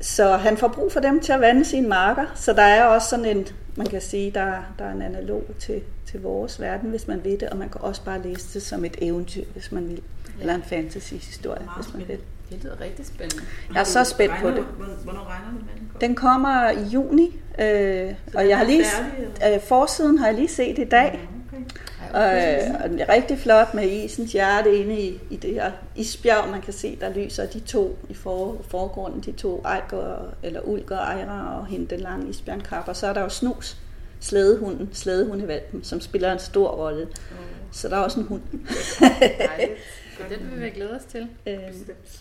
[0.00, 2.24] så han får brug for dem til at vande sine marker.
[2.34, 5.82] Så der er også sådan en, man kan sige, der, der er en analog til,
[6.06, 8.84] til vores verden, hvis man vil det, og man kan også bare læse det som
[8.84, 10.02] et eventyr, hvis man vil.
[10.40, 12.18] Eller en fantasy-historie, hvis man vil.
[12.50, 13.42] Det lyder rigtig spændende.
[13.74, 14.66] Jeg er så spændt på Regner det.
[14.78, 15.98] du- Hvornår- regner du med, den kommer?
[16.00, 20.48] Den kommer i juni, øh, og jeg har lige, færdig, øh, forsiden har jeg lige
[20.48, 21.28] set i dag.
[21.56, 22.14] Okay.
[22.14, 25.54] Ej, Og, øh, og den er rigtig flot med isens hjerte inde i, i det
[25.54, 26.48] her isbjerg.
[26.50, 30.98] Man kan se, der lyser de to i for, forgrunden, de to Ejger, eller Ulger,
[30.98, 32.88] Ejra og hende, den lange isbjørnkap.
[32.88, 33.76] Og så er der jo Snus,
[34.20, 37.08] slædehunden, slædehundevalpen, som spiller en stor rolle.
[37.72, 38.42] Så der er også en hund.
[40.30, 41.28] Den vil vi glæde os til.
[41.46, 41.58] Øh,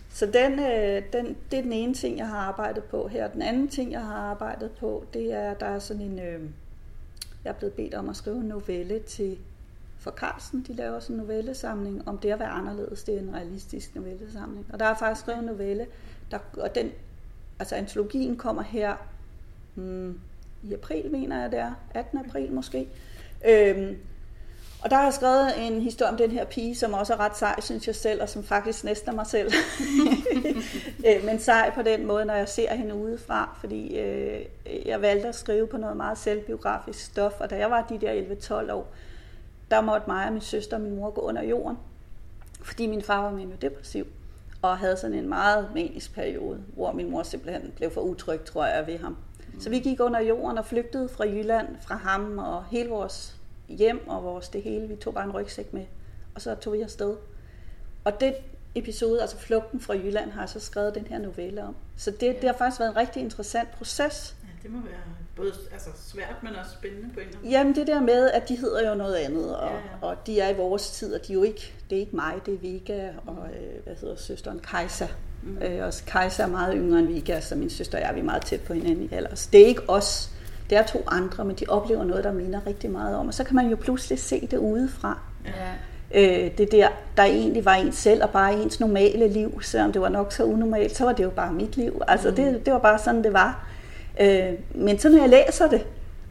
[0.10, 3.28] så den, øh, den, det er den ene ting, jeg har arbejdet på her.
[3.28, 6.20] Den anden ting, jeg har arbejdet på, det er, der er sådan en...
[6.20, 6.40] Øh,
[7.46, 9.38] jeg er blevet bedt om at skrive en novelle til
[9.98, 10.66] for Carlsen.
[10.68, 13.04] De laver sådan en novellesamling om det at være anderledes.
[13.04, 14.66] Det er en realistisk novellesamling.
[14.74, 15.88] Og der er faktisk skrevet en novelle,
[16.32, 16.91] der, og den,
[17.60, 18.96] altså antologien kommer her
[19.76, 20.20] hmm,
[20.64, 21.74] i april, mener jeg det er.
[21.89, 22.20] 18.
[22.20, 22.88] april måske.
[23.48, 23.98] Øhm,
[24.86, 27.38] og der har jeg skrevet en historie om den her pige, som også er ret
[27.38, 29.52] sej, synes jeg selv, og som faktisk næsten er mig selv.
[31.08, 34.46] Øh, Men sej på den måde, når jeg ser hende udefra, fordi øh,
[34.86, 38.62] jeg valgte at skrive på noget meget selvbiografisk stof, og da jeg var de der
[38.68, 38.88] 11-12 år,
[39.72, 41.78] der måtte mig og min søster og min mor gå under jorden,
[42.62, 44.08] fordi min far var maniodepressiv
[44.62, 48.66] og havde sådan en meget manisk periode, hvor min mor simpelthen blev for utryg, tror
[48.66, 49.18] jeg, ved ham.
[49.60, 53.36] Så vi gik under jorden og flygtede fra Jylland, fra ham og hele vores
[53.68, 54.88] hjem og vores det hele.
[54.88, 55.86] Vi tog bare en rygsæk med,
[56.36, 57.16] og så tog vi afsted.
[58.03, 58.36] Og det
[58.76, 61.76] episode, altså flugten fra Jylland, har jeg så skrevet den her novelle om.
[61.97, 64.36] Så det, det har faktisk været en rigtig interessant proces.
[64.43, 64.99] Ja, det må være
[65.36, 68.49] både altså, svært, men også spændende på en eller anden Jamen det der med, at
[68.49, 69.82] de hedder jo noget andet, og, Ja, ja, ja.
[70.01, 70.07] ja.
[70.07, 72.34] og de er i vores tid, og de er jo ikke, det er ikke mig,
[72.45, 75.07] det er Vega og øh, hvad hedder søsteren Kajsa.
[75.43, 75.57] Mm.
[75.57, 78.24] Øh, og Kajsa er meget yngre end Vega, så min søster og jeg vi er
[78.24, 79.36] meget tæt på hinanden i alder.
[79.36, 80.30] Så det er ikke os,
[80.70, 83.28] det er to andre, men de oplever noget, der minder rigtig meget om.
[83.28, 85.20] Og så kan man jo pludselig se det udefra.
[85.45, 85.51] Ja.
[86.45, 86.88] Øh, det der,
[87.18, 90.43] der egentlig var ens selv og bare ens normale liv, selvom det var nok så
[90.43, 92.01] unormalt, så var det jo bare mit liv.
[92.07, 92.36] Altså Mm.
[92.36, 93.68] det, det var bare sådan, det var.
[94.22, 95.86] Øh, men så når jeg læser det,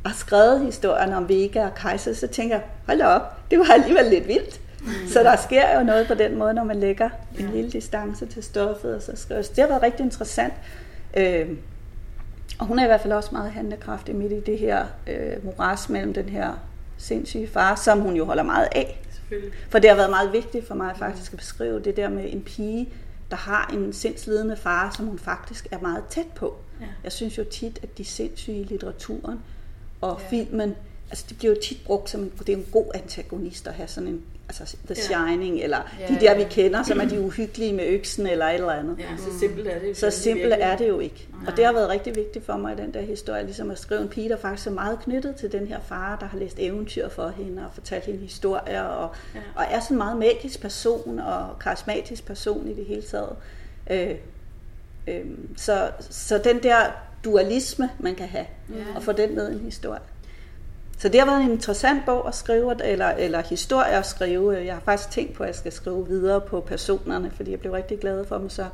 [0.05, 3.59] og har skrevet historien om Vega og Kajsa, så tænker jeg, hold da op, det
[3.59, 4.61] var alligevel lidt vildt.
[4.81, 4.91] Mm.
[5.09, 7.09] Så der sker jo noget på den måde, når man lægger
[7.39, 7.53] en Ja.
[7.55, 10.53] lille distance til stoffet, og så skriver så det har været rigtig interessant.
[11.17, 11.49] Øh,
[12.59, 15.89] og hun er i hvert fald også meget handlekraftig midt i det her øh, moras
[15.89, 16.53] mellem den her
[16.99, 19.01] sindssyge far, som hun jo holder meget af.
[19.71, 22.43] For det har været meget vigtigt for mig faktisk at beskrive det der med en
[22.43, 22.89] pige,
[23.31, 26.57] der har en sindslidende far, som hun faktisk er meget tæt på.
[26.81, 26.87] Ja.
[27.05, 29.41] Jeg synes jo tit, at de sindssyge i litteraturen
[30.01, 30.29] og Ja.
[30.29, 30.75] filmen,
[31.11, 33.89] altså det bliver jo tit brugt som en, det er en god antagonist at have
[33.89, 35.03] sådan en, altså The Ja.
[35.27, 36.37] Shining, eller Ja, de der, ja.
[36.37, 38.99] vi kender, som er de uhyggelige med øksen eller et eller andet.
[38.99, 39.89] Ja, så simpelt er det.
[39.89, 41.29] jo Så simpelt er det jo ikke.
[41.33, 41.51] Nej.
[41.51, 44.01] Og det har været rigtig vigtigt for mig i den der historie, ligesom at skrive
[44.03, 47.09] en pige, der faktisk er meget knyttet til den her far, der har læst eventyr
[47.09, 49.39] for hende og fortalt hende historier, og, Ja.
[49.39, 49.45] ja.
[49.57, 53.37] og er sådan en meget magisk person og karismatisk person i det hele taget.
[53.91, 54.15] Øh,
[55.09, 55.25] øh,
[55.57, 56.77] så, så den der
[57.25, 58.75] dualisme, man kan have, Ja.
[58.97, 60.01] og få den med i en historie.
[60.99, 64.53] Så det har været en interessant bog at skrive, eller, eller historie at skrive.
[64.53, 67.73] Jeg har faktisk tænkt på, at jeg skal skrive videre på personerne, fordi jeg blev
[67.73, 68.49] rigtig glad for dem.
[68.49, 68.67] Så,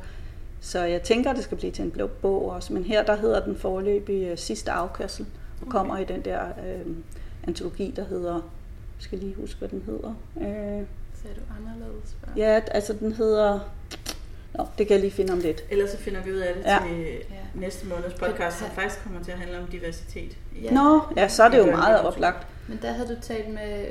[0.61, 2.73] så jeg tænker, at det skal blive til en blå bog også.
[2.73, 5.25] Men her der hedder den forløbig øh, Sidste afkørsel,
[5.61, 6.95] og kommer i den der øh,
[7.47, 8.41] antologi, der hedder, jeg
[8.99, 10.13] skal lige huske, hvad den hedder.
[10.41, 10.85] Øh,
[11.29, 12.31] er du anderledes før.
[12.37, 13.59] ja, altså den hedder,
[14.57, 15.63] Nå, det kan jeg lige finde om lidt.
[15.69, 16.77] Ellers så finder vi ud af det Ja.
[16.87, 17.59] til Ja.
[17.59, 20.37] næste måneds podcast, som faktisk kommer til at handle om diversitet.
[20.63, 20.71] Ja.
[20.73, 22.47] Nå, ja, så er det jo Det gør meget oplagt.
[22.67, 23.85] Men der havde du talt med,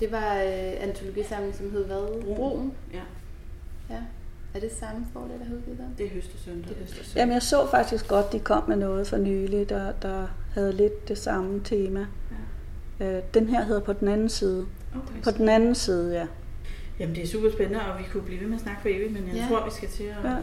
[0.00, 2.22] det var øh, antologisamling, som hed hvad?
[2.22, 2.36] Broen.
[2.36, 2.72] Broen.
[2.92, 3.00] Ja,
[3.90, 4.00] Ja.
[4.54, 5.84] Er det samme forlag, der hed det der?
[5.98, 6.68] det er høst og søndag.
[6.68, 7.20] Det er høst og søndag.
[7.20, 11.08] Jamen, jeg så faktisk godt, de kom med noget for nylig, der, der havde lidt
[11.08, 12.06] det samme tema.
[13.00, 13.06] Ja.
[13.16, 14.66] Øh, den her hedder På den anden side.
[14.94, 15.22] Okay.
[15.22, 16.26] På den anden side, ja.
[17.00, 19.12] Jamen, det er super spændende, og vi kunne blive ved med at snakke for evigt,
[19.12, 19.46] men jeg Ja.
[19.48, 20.36] tror, vi skal til at Ja.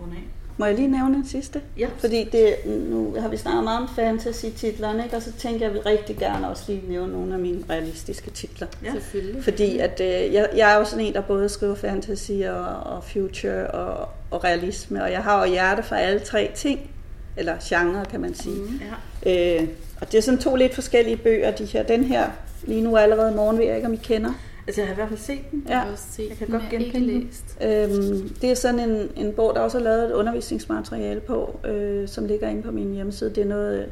[0.00, 0.22] runde af.
[0.58, 1.60] Må jeg lige nævne en sidste?
[1.78, 1.88] Ja.
[1.98, 5.16] Fordi det, nu har vi snakket meget om fantasy-titlerne, ikke?
[5.16, 7.64] og så tænker jeg, at jeg vil rigtig gerne også lige nævne nogle af mine
[7.70, 8.66] realistiske titler.
[8.84, 8.92] Ja.
[8.92, 9.44] Selvfølgelig.
[9.44, 13.04] Fordi at, øh, jeg, jeg er jo sådan en, der både skriver fantasy og, og
[13.04, 16.90] future og, og realisme, og jeg har jo hjerte for alle tre ting,
[17.36, 18.60] eller genre kan man sige.
[18.62, 18.80] Mm.
[19.26, 19.56] Ja.
[19.62, 19.68] Øh,
[20.00, 21.82] og det er sådan to lidt forskellige bøger, de her.
[21.82, 22.30] Den her,
[22.62, 24.32] lige nu er allerede morgen, ved jeg ikke, om I kender.
[24.70, 25.62] Altså, jeg har i hvert fald set den.
[25.66, 25.78] Jeg Ja.
[25.78, 27.44] har også set Jeg kan den, godt jeg genkende læst.
[27.64, 32.08] Øhm, det er sådan en, en bog, der også er lavet et undervisningsmateriale på, øh,
[32.08, 33.30] som ligger inde på min hjemmeside.
[33.30, 33.86] Det er noget,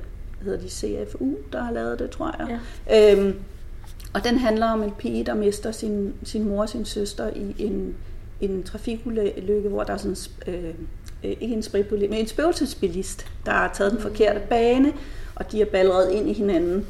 [0.45, 2.59] hedder de CFU, der har lavet det, tror jeg.
[2.91, 3.13] Ja.
[3.17, 3.35] Øhm,
[4.15, 7.55] og den handler om en pige, der mister sin, sin mor og sin søster i
[7.59, 7.95] en,
[8.41, 10.17] en trafikulykke, hvor der er sådan
[10.47, 10.65] øh,
[11.25, 14.93] øh, ikke en spritbilist, men en spøgelsesbilist, der har taget den forkerte bane,
[15.35, 16.87] og de er balleret ind i hinanden.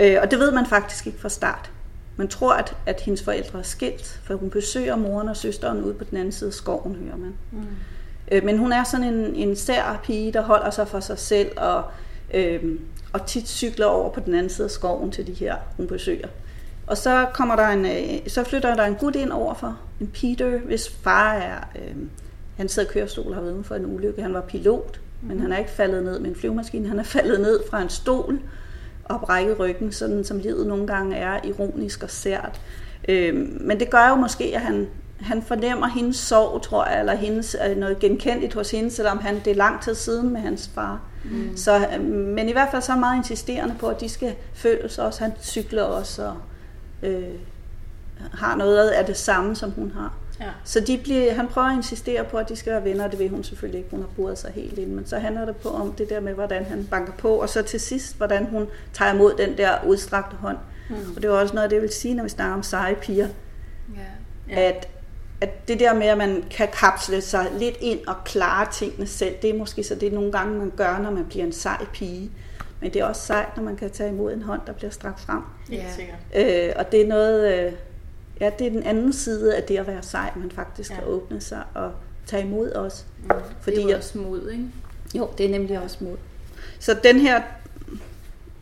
[0.00, 1.70] Øh, og det ved man faktisk ikke fra start.
[2.16, 5.94] Man tror, at, at hendes forældre er skilt, for hun besøger moren og søsteren ude
[5.94, 7.34] på den anden side af skoven, hører man.
[7.52, 7.66] Mm.
[8.32, 11.50] Øh, men hun er sådan en, en sær pige, der holder sig for sig selv,
[11.56, 11.84] og,
[12.34, 12.78] øh,
[13.12, 16.28] og tit cykler over på den anden side af skoven til de her, hun besøger.
[16.86, 20.58] Og så, kommer der en, øh, så flytter der en gut ind overfor, en Peter,
[20.58, 21.96] hvis far er, øh,
[22.56, 24.22] han sidder i kørestol og har været for en ulykke.
[24.22, 27.40] Han var pilot, men han er ikke faldet ned med en flyvemaskine, han er faldet
[27.40, 28.38] ned fra en stol
[29.04, 32.60] og brækket ryggen, sådan som livet nogle gange er ironisk og sært.
[33.08, 34.86] Øh, men det gør jo måske, at han,
[35.20, 39.40] han fornemmer hendes sorg, tror jeg, eller hendes, øh, noget genkendeligt hos hende, selvom han,
[39.44, 41.00] det er lang tid siden med hans far.
[41.24, 41.56] Mm.
[41.56, 44.98] Så, øh, men i hvert fald så er meget insisterende på, at de skal føles
[44.98, 45.22] også.
[45.22, 46.36] Han cykler også og
[47.02, 47.34] øh,
[48.32, 50.12] har noget af det samme, som hun har.
[50.40, 50.50] Ja.
[50.64, 53.18] Så de bliver, han prøver at insistere på, at de skal være venner, og det
[53.18, 53.90] vil hun selvfølgelig ikke.
[53.90, 54.90] Hun har boet sig helt ind.
[54.90, 57.62] Men så handler det på om det der med, hvordan han banker på, og så
[57.62, 60.56] til sidst, hvordan hun tager imod den der udstrakte hånd.
[60.90, 60.96] Mm.
[61.16, 63.28] Og det var også noget, det vil sige, når vi snakker om seje piger.
[63.96, 64.00] Ja.
[64.54, 64.68] Ja.
[64.68, 64.88] At,
[65.40, 69.34] at det der med, at man kan kapsle sig lidt ind og klare tingene selv,
[69.42, 72.30] det er måske så det nogle gange, man gør, når man bliver en sej pige.
[72.80, 75.20] Men det er også sejt, når man kan tage imod en hånd, der bliver strakt
[75.20, 75.42] frem.
[75.70, 76.68] Ja.
[76.68, 77.66] Øh, og det er noget...
[77.66, 77.72] Øh,
[78.40, 80.94] ja, det er den anden side af det at være sej, man faktisk ja.
[80.94, 81.92] kan åbne sig og
[82.26, 83.06] tage imod os.
[83.22, 83.30] Mm.
[83.60, 84.64] Fordi det er også mod, ikke?
[85.14, 86.16] Jo, det er nemlig også mod.
[86.78, 87.42] Så den her,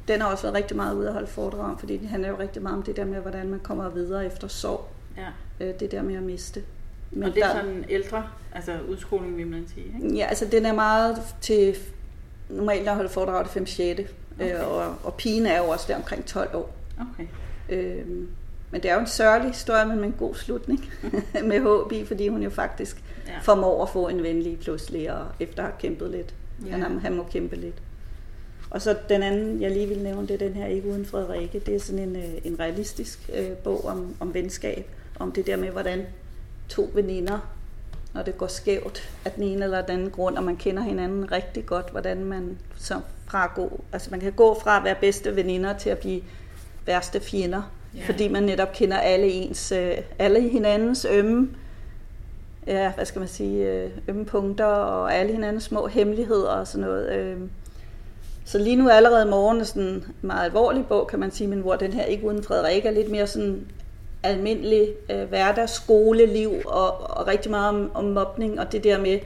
[0.09, 2.39] den har også været rigtig meget ude at holde foredrag om, fordi det handler jo
[2.39, 4.89] rigtig meget om det der med, hvordan man kommer videre efter sorg.
[5.17, 5.67] Ja.
[5.67, 6.63] Øh, det der med at miste.
[7.11, 10.17] Men og det er der, sådan ældre, altså udskoling, vil man sige, ikke?
[10.17, 11.77] Ja, altså den er meget til,
[12.49, 14.01] normalt at holde foredrag det 5 6.
[14.35, 14.55] Okay.
[14.55, 16.75] Øh, og, og pigen er jo også der omkring 12 år.
[17.01, 17.27] Okay.
[17.69, 18.27] Øh,
[18.73, 20.85] men det er jo en sørgelig historie, men med en god slutning
[21.51, 23.39] med håb i, fordi hun jo faktisk ja.
[23.43, 26.35] formår at få en venlig pludselig, og efter at have kæmpet lidt.
[26.67, 26.77] Ja.
[26.77, 27.83] Han, han må kæmpe lidt.
[28.71, 31.59] Og så den anden, jeg lige vil nævne, det er den her Ikke uden Frederikke.
[31.59, 34.91] Det er sådan en, øh, en realistisk øh, bog om, om venskab.
[35.19, 36.07] Om det der med, hvordan
[36.69, 37.39] to veninder,
[38.15, 41.33] når det går skævt af den ene eller den anden grund, og man kender hinanden
[41.33, 44.97] rigtig godt, hvordan man så fra at gå, altså man kan gå fra at være
[45.01, 46.23] bedste veninder til at blive
[46.87, 47.63] værste fjender
[47.97, 48.07] Yeah.
[48.07, 51.49] Fordi man netop kender alle ens, øh, alle hinandens ømme,
[52.67, 56.87] ja, hvad skal man sige, øh, ømme punkter og alle hinandens små hemmeligheder og sådan
[56.87, 57.13] noget.
[57.13, 57.37] Øh.
[58.45, 61.77] Så lige nu allerede morgen sådan en meget alvorlig bog, kan man sige, men hvor
[61.77, 63.67] den her ikke uden Frederik er lidt mere sådan
[64.23, 69.19] almindelig øh, hverdagsskoleliv og, og rigtig meget om, om mobning og det der med,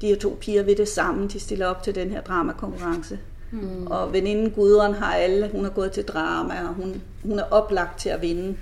[0.00, 3.18] de her to piger ved det samme, de stiller op til den her dramakonkurrence.
[3.50, 3.86] Mm.
[3.86, 7.98] Og veninden Gudrun har alle, hun har gået til drama, og hun, hun er oplagt
[7.98, 8.56] til at vinde.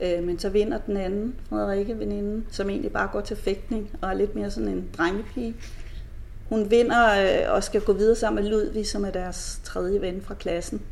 [0.00, 4.10] Øh, men så vinder den anden, Frederikke, veninden, som egentlig bare går til fægtning og
[4.10, 5.54] er lidt mere sådan en drengepige.
[6.48, 10.22] Hun vinder øh, og skal gå videre sammen med Ludvig, som er deres tredje ven
[10.22, 10.82] fra klassen.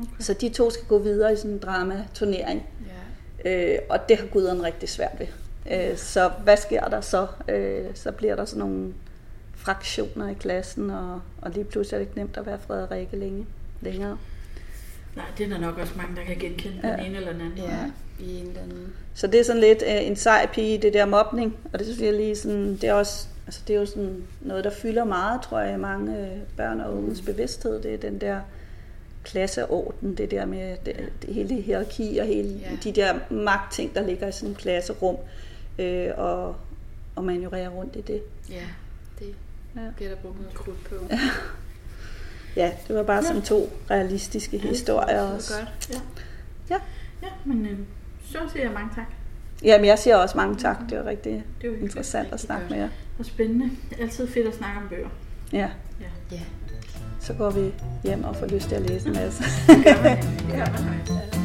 [0.00, 0.10] Okay.
[0.18, 2.66] Så de to skal gå videre i sådan en dramaturnering.
[3.46, 3.72] Yeah.
[3.74, 5.26] Øh, og det har Gudrun rigtig svært ved.
[5.72, 7.26] Øh, så hvad sker der så?
[7.48, 8.92] Øh, så bliver der sådan nogle
[9.60, 13.46] fraktioner i klassen, og, og lige pludselig er det ikke nemt at være Frederikke længe,
[13.80, 14.18] længere.
[15.16, 16.92] Nej, det er nok også mange, der kan genkende ja.
[16.92, 17.58] den ene eller den anden.
[17.58, 18.92] Ja, i en eller anden.
[19.14, 22.00] Så det er sådan lidt uh, en sej pige, det der mobning, og det synes
[22.00, 25.42] jeg lige sådan, det er også, altså det er jo sådan noget, der fylder meget,
[25.42, 27.26] tror jeg, i mange øh, børn og unges mm.
[27.26, 28.40] bevidsthed, det er den der
[29.24, 32.76] klasseorden, det der med det, det hele hierarki og hele ja.
[32.84, 35.16] de der magtting, der ligger i sådan en klasserum,
[35.78, 36.56] øh, og,
[37.16, 38.22] og manøvrere rundt i det.
[38.50, 38.64] Ja,
[39.18, 39.34] det
[39.76, 39.80] Ja.
[39.96, 40.94] Bliver der brugt noget krudt på.
[41.10, 41.20] Ja.
[42.56, 43.22] ja, det var bare ja.
[43.22, 45.54] sådan to realistiske ja, historier det også.
[45.58, 45.90] Godt.
[45.90, 46.74] Ja.
[46.74, 46.80] ja.
[47.22, 47.78] Ja, men øh,
[48.24, 49.06] så siger jeg mange tak.
[49.62, 50.76] Jamen, jeg siger også mange tak.
[50.90, 52.70] Det var rigtig det var interessant rigtig at snakke godt.
[52.70, 52.88] med jer.
[53.18, 53.70] Og spændende.
[54.00, 55.08] Altid fedt at snakke om bøger.
[55.52, 55.70] Ja.
[56.00, 56.06] ja.
[56.32, 56.40] ja.
[57.20, 57.72] Så går vi
[58.04, 59.42] hjem og får lyst til at læse en masse.
[59.66, 60.22] det gør man.
[60.22, 61.00] Det gør man.
[61.08, 61.36] Ja.